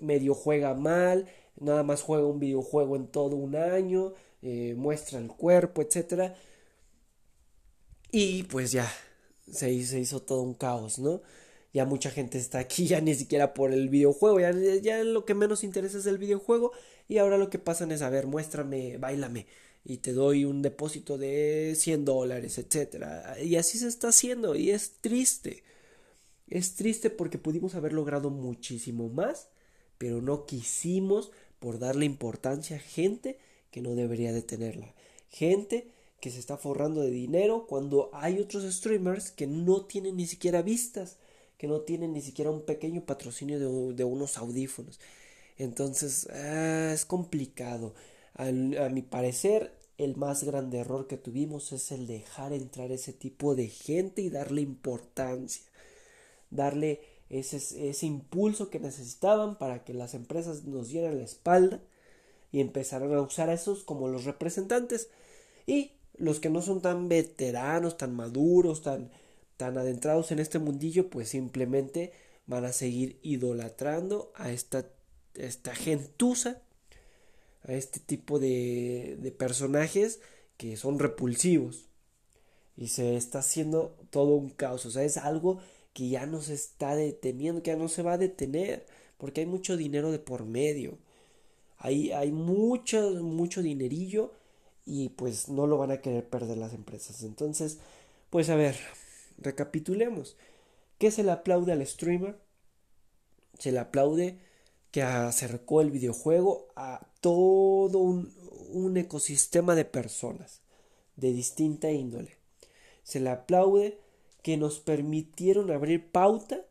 medio 0.00 0.34
juega 0.34 0.74
mal, 0.74 1.26
nada 1.58 1.82
más 1.82 2.02
juega 2.02 2.26
un 2.26 2.40
videojuego 2.40 2.96
en 2.96 3.06
todo 3.08 3.36
un 3.36 3.56
año, 3.56 4.12
muestra 4.76 5.18
el 5.18 5.28
cuerpo, 5.28 5.82
etc. 5.82 6.34
Y 8.10 8.44
pues 8.44 8.72
ya, 8.72 8.90
se, 9.50 9.72
hizo 9.72 10.20
todo 10.22 10.42
un 10.42 10.54
caos, 10.54 10.98
¿no? 10.98 11.22
Ya 11.72 11.84
mucha 11.84 12.10
gente 12.10 12.38
está 12.38 12.58
aquí, 12.58 12.86
ya 12.88 13.00
ni 13.00 13.14
siquiera 13.14 13.54
por 13.54 13.72
el 13.72 13.88
videojuego, 13.88 14.40
ya, 14.40 14.52
ya 14.52 15.04
lo 15.04 15.24
que 15.24 15.34
menos 15.34 15.64
interesa 15.64 15.98
es 15.98 16.06
el 16.06 16.18
videojuego 16.18 16.72
y 17.08 17.18
ahora 17.18 17.38
lo 17.38 17.50
que 17.50 17.58
pasan 17.58 17.92
es, 17.92 18.02
a 18.02 18.10
ver, 18.10 18.26
muéstrame, 18.26 18.98
bailame 18.98 19.46
y 19.88 19.96
te 19.96 20.12
doy 20.12 20.44
un 20.44 20.60
depósito 20.60 21.16
de 21.16 21.72
100 21.74 22.04
dólares, 22.04 22.58
etcétera. 22.58 23.38
Y 23.42 23.56
así 23.56 23.78
se 23.78 23.88
está 23.88 24.08
haciendo 24.08 24.54
y 24.54 24.70
es 24.70 24.98
triste. 25.00 25.64
Es 26.46 26.74
triste 26.74 27.08
porque 27.08 27.38
pudimos 27.38 27.74
haber 27.74 27.94
logrado 27.94 28.28
muchísimo 28.28 29.08
más, 29.08 29.48
pero 29.96 30.20
no 30.20 30.44
quisimos 30.44 31.30
por 31.58 31.78
darle 31.78 32.04
importancia 32.04 32.76
a 32.76 32.80
gente 32.80 33.38
que 33.70 33.80
no 33.80 33.94
debería 33.94 34.30
de 34.34 34.42
tenerla. 34.42 34.94
Gente 35.30 35.88
que 36.20 36.30
se 36.30 36.38
está 36.38 36.58
forrando 36.58 37.00
de 37.00 37.10
dinero 37.10 37.66
cuando 37.66 38.10
hay 38.12 38.40
otros 38.40 38.70
streamers 38.70 39.30
que 39.30 39.46
no 39.46 39.86
tienen 39.86 40.16
ni 40.16 40.26
siquiera 40.26 40.60
vistas, 40.60 41.16
que 41.56 41.66
no 41.66 41.80
tienen 41.80 42.12
ni 42.12 42.20
siquiera 42.20 42.50
un 42.50 42.60
pequeño 42.60 43.06
patrocinio 43.06 43.58
de, 43.94 44.04
unos 44.04 44.36
audífonos. 44.36 45.00
Entonces 45.56 46.28
ah, 46.30 46.92
es 46.92 47.06
complicado. 47.06 47.94
a 48.34 48.50
mi 48.52 49.02
parecer, 49.02 49.77
el 49.98 50.16
más 50.16 50.44
grande 50.44 50.78
error 50.78 51.06
que 51.06 51.16
tuvimos 51.16 51.72
es 51.72 51.92
el 51.92 52.06
dejar 52.06 52.52
entrar 52.52 52.92
ese 52.92 53.12
tipo 53.12 53.54
de 53.54 53.68
gente 53.68 54.22
y 54.22 54.30
darle 54.30 54.62
importancia, 54.62 55.64
darle 56.50 57.00
ese, 57.28 57.56
ese 57.90 58.06
impulso 58.06 58.70
que 58.70 58.80
necesitaban 58.80 59.58
para 59.58 59.84
que 59.84 59.92
las 59.92 60.14
empresas 60.14 60.64
nos 60.64 60.88
dieran 60.88 61.18
la 61.18 61.24
espalda 61.24 61.80
y 62.52 62.60
empezaran 62.60 63.12
a 63.12 63.20
usar 63.20 63.50
a 63.50 63.54
esos 63.54 63.82
como 63.82 64.08
los 64.08 64.24
representantes. 64.24 65.10
Y 65.66 65.92
los 66.16 66.40
que 66.40 66.48
no 66.48 66.62
son 66.62 66.80
tan 66.80 67.08
veteranos, 67.08 67.96
tan 67.96 68.14
maduros, 68.14 68.82
tan, 68.82 69.10
tan 69.56 69.76
adentrados 69.78 70.30
en 70.32 70.38
este 70.38 70.58
mundillo, 70.58 71.10
pues 71.10 71.28
simplemente 71.28 72.12
van 72.46 72.64
a 72.64 72.72
seguir 72.72 73.18
idolatrando 73.22 74.32
a 74.34 74.50
esta, 74.50 74.86
esta 75.34 75.74
gentuza, 75.74 76.62
a 77.64 77.72
este 77.72 78.00
tipo 78.00 78.38
de, 78.38 79.16
de 79.20 79.32
personajes 79.32 80.20
que 80.56 80.76
son 80.76 80.98
repulsivos. 80.98 81.88
Y 82.76 82.88
se 82.88 83.16
está 83.16 83.40
haciendo 83.40 83.96
todo 84.10 84.34
un 84.36 84.50
caos, 84.50 84.86
o 84.86 84.90
sea, 84.90 85.02
es 85.02 85.16
algo 85.16 85.58
que 85.92 86.08
ya 86.08 86.26
no 86.26 86.40
se 86.42 86.54
está 86.54 86.94
deteniendo, 86.94 87.62
que 87.62 87.72
ya 87.72 87.76
no 87.76 87.88
se 87.88 88.02
va 88.02 88.12
a 88.12 88.18
detener, 88.18 88.86
porque 89.16 89.40
hay 89.40 89.46
mucho 89.46 89.76
dinero 89.76 90.12
de 90.12 90.20
por 90.20 90.44
medio. 90.44 90.98
Hay, 91.78 92.12
hay 92.12 92.32
mucho, 92.32 93.10
mucho 93.22 93.62
dinerillo 93.62 94.32
y 94.84 95.10
pues 95.10 95.48
no 95.48 95.66
lo 95.66 95.76
van 95.78 95.90
a 95.90 96.00
querer 96.00 96.28
perder 96.28 96.58
las 96.58 96.72
empresas. 96.72 97.22
Entonces, 97.22 97.78
pues 98.30 98.48
a 98.48 98.56
ver, 98.56 98.76
recapitulemos. 99.38 100.36
¿Qué 100.98 101.10
se 101.10 101.22
le 101.24 101.32
aplaude 101.32 101.72
al 101.72 101.86
streamer? 101.86 102.38
Se 103.58 103.72
le 103.72 103.80
aplaude 103.80 104.38
que 104.90 105.02
acercó 105.02 105.80
el 105.80 105.90
videojuego 105.90 106.68
a 106.76 107.07
todo 107.20 107.98
un, 107.98 108.32
un 108.70 108.96
ecosistema 108.96 109.74
de 109.74 109.84
personas 109.84 110.60
de 111.16 111.32
distinta 111.32 111.90
índole. 111.90 112.36
Se 113.02 113.20
le 113.20 113.30
aplaude 113.30 113.98
que 114.42 114.56
nos 114.56 114.78
permitieron 114.78 115.70
abrir 115.70 116.10
pauta 116.10 116.64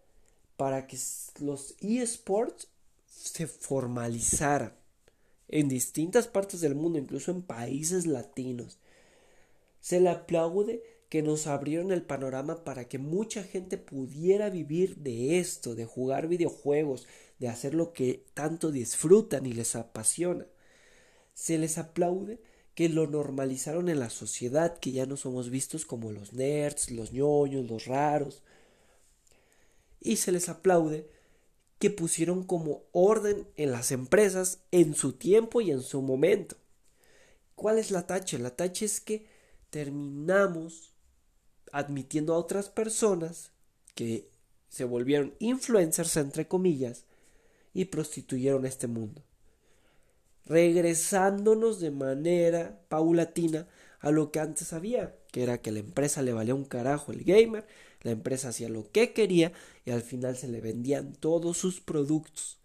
para 0.56 0.88
que 0.88 0.98
los 1.40 1.76
eSports 1.82 2.68
se 3.08 3.48
formalizaran 3.48 4.74
en 5.50 5.70
distintas 5.70 6.28
partes 6.28 6.62
del 6.62 6.76
mundo, 6.76 7.00
incluso 7.00 7.32
en 7.32 7.42
países 7.42 8.06
latinos. 8.06 8.80
Se 9.82 10.00
le 10.00 10.10
aplaude 10.10 10.84
que 11.10 11.22
nos 11.22 11.48
abrieron 11.48 11.92
el 11.92 12.02
panorama 12.02 12.64
para 12.64 12.88
que 12.88 12.98
mucha 12.98 13.44
gente 13.44 13.78
pudiera 13.78 14.50
vivir 14.50 14.98
de 14.98 15.40
esto, 15.40 15.76
de 15.76 15.86
jugar 15.86 16.28
videojuegos, 16.28 17.08
de 17.39 17.50
hacer 17.50 17.73
lo 17.73 17.93
que 17.93 18.26
tanto 18.34 18.71
disfrutan 18.71 19.45
y 19.45 19.54
les 19.54 19.76
apasiona. 19.76 20.45
Se 21.34 21.58
les 21.58 21.78
aplaude 21.78 22.39
que 22.73 22.89
lo 22.89 23.08
normalizaron 23.08 23.89
en 23.89 24.00
la 24.00 24.10
sociedad, 24.10 24.78
que 24.78 24.91
ya 24.91 25.06
no 25.06 25.17
somos 25.17 25.50
vistos 25.50 25.86
como 25.86 26.12
los 26.12 26.34
nerds, 26.34 26.91
los 26.91 27.12
ñoños, 27.12 27.69
los 27.69 27.86
raros. 27.86 28.43
Y 30.00 30.17
se 30.17 30.32
les 30.32 30.50
aplaude 30.50 31.10
que 31.80 31.89
pusieron 31.89 32.43
como 32.43 32.84
orden 32.91 33.47
en 33.56 33.71
las 33.71 33.91
empresas 33.91 34.60
en 34.71 34.95
su 34.95 35.13
tiempo 35.13 35.62
y 35.62 35.71
en 35.71 35.82
su 35.82 36.02
momento. 36.02 36.56
¿Cuál 37.56 37.80
es 37.80 37.91
la 37.91 38.06
tacha? 38.06 38.38
La 38.38 38.56
tacha 38.56 38.86
es 38.86 39.02
que 39.02 39.26
terminamos 39.71 40.93
admitiendo 41.71 42.34
a 42.34 42.38
otras 42.38 42.69
personas 42.69 43.52
que 43.95 44.30
se 44.69 44.84
volvieron 44.84 45.34
influencers 45.39 46.15
entre 46.17 46.47
comillas 46.47 47.07
y 47.78 47.86
prostituyeron 47.86 48.66
este 48.66 48.88
mundo, 48.88 49.22
regresándonos 50.46 51.80
de 51.80 51.92
manera 51.92 52.82
paulatina 52.90 53.68
a 54.00 54.10
lo 54.10 54.32
que 54.32 54.40
antes 54.40 54.74
había, 54.74 55.16
que 55.32 55.44
era 55.44 55.62
que 55.62 55.72
la 55.72 55.78
empresa 55.78 56.24
le 56.24 56.34
valía 56.34 56.56
un 56.56 56.66
carajo 56.66 57.12
el 57.12 57.24
gamer, 57.24 57.68
la 58.02 58.10
empresa 58.10 58.50
hacía 58.50 58.68
lo 58.68 58.92
que 58.92 59.13
quería 59.13 59.52
y 59.86 59.92
al 59.92 60.02
final 60.02 60.36
se 60.36 60.48
le 60.48 60.60
vendían 60.60 61.13
todos 61.13 61.60
sus 61.60 61.80
productos. 61.80 62.58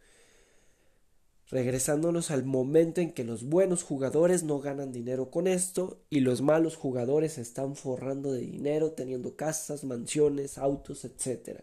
Regresándonos 1.51 2.31
al 2.31 2.45
momento 2.45 3.03
en 3.03 3.13
que 3.13 3.25
los 3.25 3.45
buenos 3.45 3.83
jugadores 3.83 4.45
no 4.45 4.61
ganan 4.61 4.93
dinero 4.93 5.31
con 5.31 5.47
esto 5.47 6.01
y 6.09 6.21
los 6.21 6.41
malos 6.41 6.77
jugadores 6.77 7.35
se 7.35 7.43
están 7.43 7.77
forrando 7.77 8.33
de 8.33 8.41
dinero 8.41 8.93
teniendo 8.93 9.37
casas, 9.37 9.85
mansiones, 9.85 10.57
autos, 10.57 11.05
etc. 11.05 11.61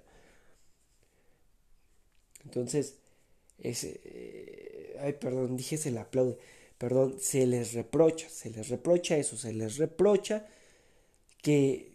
Entonces, 2.43 2.99
ese, 3.61 4.01
eh, 4.03 4.97
ay, 5.01 5.13
perdón, 5.13 5.57
dije 5.57 5.77
se 5.77 5.91
le 5.91 5.99
aplaude, 5.99 6.37
perdón, 6.77 7.17
se 7.19 7.45
les 7.47 7.73
reprocha, 7.73 8.29
se 8.29 8.49
les 8.49 8.69
reprocha 8.69 9.17
eso, 9.17 9.37
se 9.37 9.53
les 9.53 9.77
reprocha 9.77 10.47
que 11.41 11.89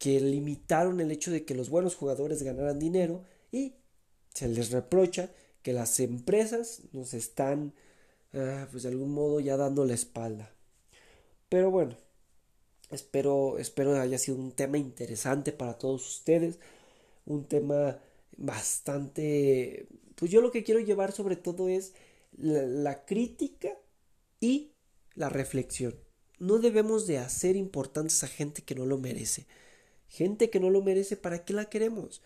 que 0.00 0.18
limitaron 0.18 0.98
el 1.00 1.10
hecho 1.12 1.30
de 1.30 1.44
que 1.44 1.54
los 1.54 1.68
buenos 1.68 1.94
jugadores 1.94 2.42
ganaran 2.42 2.78
dinero 2.78 3.22
y 3.52 3.74
se 4.34 4.48
les 4.48 4.70
reprocha 4.70 5.30
que 5.62 5.74
las 5.74 6.00
empresas 6.00 6.82
nos 6.92 7.12
están 7.12 7.74
ah, 8.32 8.66
pues 8.70 8.84
de 8.84 8.88
algún 8.88 9.12
modo 9.12 9.40
ya 9.40 9.58
dando 9.58 9.84
la 9.84 9.94
espalda. 9.94 10.54
Pero 11.50 11.70
bueno, 11.70 11.96
espero 12.90 13.58
espero 13.58 14.00
haya 14.00 14.18
sido 14.18 14.38
un 14.38 14.52
tema 14.52 14.78
interesante 14.78 15.52
para 15.52 15.78
todos 15.78 16.08
ustedes, 16.08 16.58
un 17.26 17.44
tema 17.46 17.98
bastante 18.38 19.86
pues 20.20 20.30
yo 20.30 20.42
lo 20.42 20.52
que 20.52 20.62
quiero 20.62 20.80
llevar 20.80 21.12
sobre 21.12 21.34
todo 21.34 21.70
es 21.70 21.94
la 22.36 23.06
crítica 23.06 23.70
y 24.38 24.72
la 25.14 25.30
reflexión. 25.30 25.96
No 26.38 26.58
debemos 26.58 27.06
de 27.06 27.18
hacer 27.18 27.56
importantes 27.56 28.22
a 28.22 28.28
gente 28.28 28.60
que 28.60 28.74
no 28.74 28.84
lo 28.84 28.98
merece. 28.98 29.46
Gente 30.08 30.50
que 30.50 30.60
no 30.60 30.68
lo 30.68 30.82
merece, 30.82 31.16
¿para 31.16 31.44
qué 31.44 31.54
la 31.54 31.70
queremos? 31.70 32.20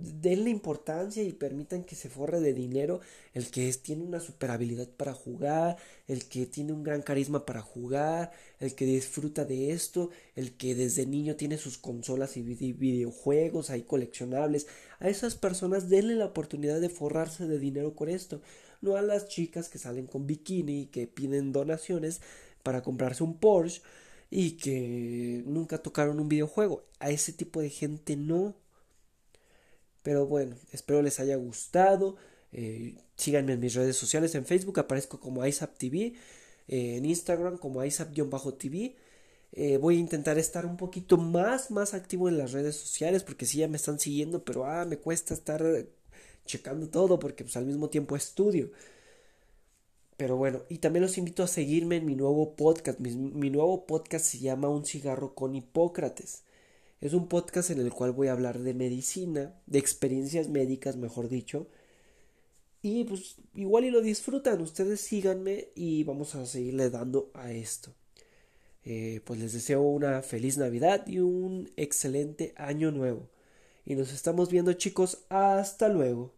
Denle 0.00 0.50
importancia 0.50 1.24
y 1.24 1.32
permitan 1.32 1.82
que 1.82 1.96
se 1.96 2.08
forre 2.08 2.40
de 2.40 2.54
dinero 2.54 3.00
el 3.34 3.50
que 3.50 3.72
tiene 3.72 4.04
una 4.04 4.20
super 4.20 4.52
habilidad 4.52 4.88
para 4.88 5.12
jugar, 5.12 5.76
el 6.06 6.26
que 6.26 6.46
tiene 6.46 6.72
un 6.72 6.84
gran 6.84 7.02
carisma 7.02 7.44
para 7.44 7.62
jugar, 7.62 8.30
el 8.60 8.76
que 8.76 8.84
disfruta 8.84 9.44
de 9.44 9.72
esto, 9.72 10.10
el 10.36 10.52
que 10.52 10.76
desde 10.76 11.04
niño 11.04 11.34
tiene 11.34 11.58
sus 11.58 11.78
consolas 11.78 12.36
y 12.36 12.42
videojuegos 12.42 13.70
ahí 13.70 13.82
coleccionables. 13.82 14.68
A 15.00 15.08
esas 15.08 15.34
personas 15.34 15.88
denle 15.88 16.14
la 16.14 16.26
oportunidad 16.26 16.80
de 16.80 16.90
forrarse 16.90 17.48
de 17.48 17.58
dinero 17.58 17.96
con 17.96 18.08
esto, 18.08 18.40
no 18.80 18.96
a 18.96 19.02
las 19.02 19.26
chicas 19.26 19.68
que 19.68 19.78
salen 19.78 20.06
con 20.06 20.26
bikini 20.28 20.86
que 20.86 21.08
piden 21.08 21.52
donaciones 21.52 22.20
para 22.62 22.82
comprarse 22.82 23.24
un 23.24 23.36
Porsche 23.38 23.82
y 24.30 24.52
que 24.52 25.42
nunca 25.46 25.78
tocaron 25.78 26.20
un 26.20 26.28
videojuego. 26.28 26.84
A 27.00 27.10
ese 27.10 27.32
tipo 27.32 27.60
de 27.60 27.70
gente 27.70 28.16
no. 28.16 28.54
Pero 30.08 30.26
bueno, 30.26 30.56
espero 30.72 31.02
les 31.02 31.20
haya 31.20 31.36
gustado. 31.36 32.16
Eh, 32.50 32.96
síganme 33.14 33.52
en 33.52 33.60
mis 33.60 33.74
redes 33.74 33.94
sociales. 33.94 34.34
En 34.34 34.46
Facebook 34.46 34.80
aparezco 34.80 35.20
como 35.20 35.44
ISAPTV. 35.44 36.14
Eh, 36.66 36.96
en 36.96 37.04
Instagram 37.04 37.58
como 37.58 37.84
ISAP-TV. 37.84 38.96
Eh, 39.52 39.76
voy 39.76 39.96
a 39.96 39.98
intentar 39.98 40.38
estar 40.38 40.64
un 40.64 40.78
poquito 40.78 41.18
más, 41.18 41.70
más 41.70 41.92
activo 41.92 42.30
en 42.30 42.38
las 42.38 42.52
redes 42.52 42.74
sociales 42.76 43.22
porque 43.22 43.44
sí 43.44 43.58
ya 43.58 43.68
me 43.68 43.76
están 43.76 43.98
siguiendo, 43.98 44.42
pero 44.46 44.64
ah, 44.64 44.86
me 44.86 44.96
cuesta 44.96 45.34
estar 45.34 45.62
checando 46.46 46.88
todo 46.88 47.18
porque 47.18 47.44
pues 47.44 47.58
al 47.58 47.66
mismo 47.66 47.90
tiempo 47.90 48.16
estudio. 48.16 48.70
Pero 50.16 50.38
bueno, 50.38 50.62
y 50.70 50.78
también 50.78 51.02
los 51.02 51.18
invito 51.18 51.42
a 51.42 51.48
seguirme 51.48 51.96
en 51.96 52.06
mi 52.06 52.16
nuevo 52.16 52.56
podcast. 52.56 52.98
Mi, 52.98 53.50
nuevo 53.50 53.84
podcast 53.84 54.24
se 54.24 54.38
llama 54.38 54.70
Un 54.70 54.86
cigarro 54.86 55.34
con 55.34 55.54
Hipócrates. 55.54 56.44
Es 57.00 57.12
un 57.12 57.28
podcast 57.28 57.70
en 57.70 57.80
el 57.80 57.92
cual 57.92 58.12
voy 58.12 58.28
a 58.28 58.32
hablar 58.32 58.58
de 58.58 58.74
medicina, 58.74 59.54
de 59.66 59.78
experiencias 59.78 60.48
médicas, 60.48 60.96
mejor 60.96 61.28
dicho. 61.28 61.68
Y 62.82 63.04
pues 63.04 63.36
igual 63.54 63.84
y 63.84 63.90
lo 63.90 64.00
disfrutan. 64.00 64.60
Ustedes 64.60 65.00
síganme 65.00 65.68
y 65.74 66.04
vamos 66.04 66.34
a 66.34 66.46
seguirle 66.46 66.90
dando 66.90 67.30
a 67.34 67.52
esto. 67.52 67.94
Eh, 68.84 69.20
pues 69.24 69.38
les 69.40 69.52
deseo 69.52 69.82
una 69.82 70.22
feliz 70.22 70.58
Navidad 70.58 71.06
y 71.06 71.18
un 71.20 71.70
excelente 71.76 72.54
año 72.56 72.90
nuevo. 72.90 73.28
Y 73.84 73.94
nos 73.94 74.12
estamos 74.12 74.50
viendo 74.50 74.72
chicos. 74.72 75.24
Hasta 75.28 75.88
luego. 75.88 76.37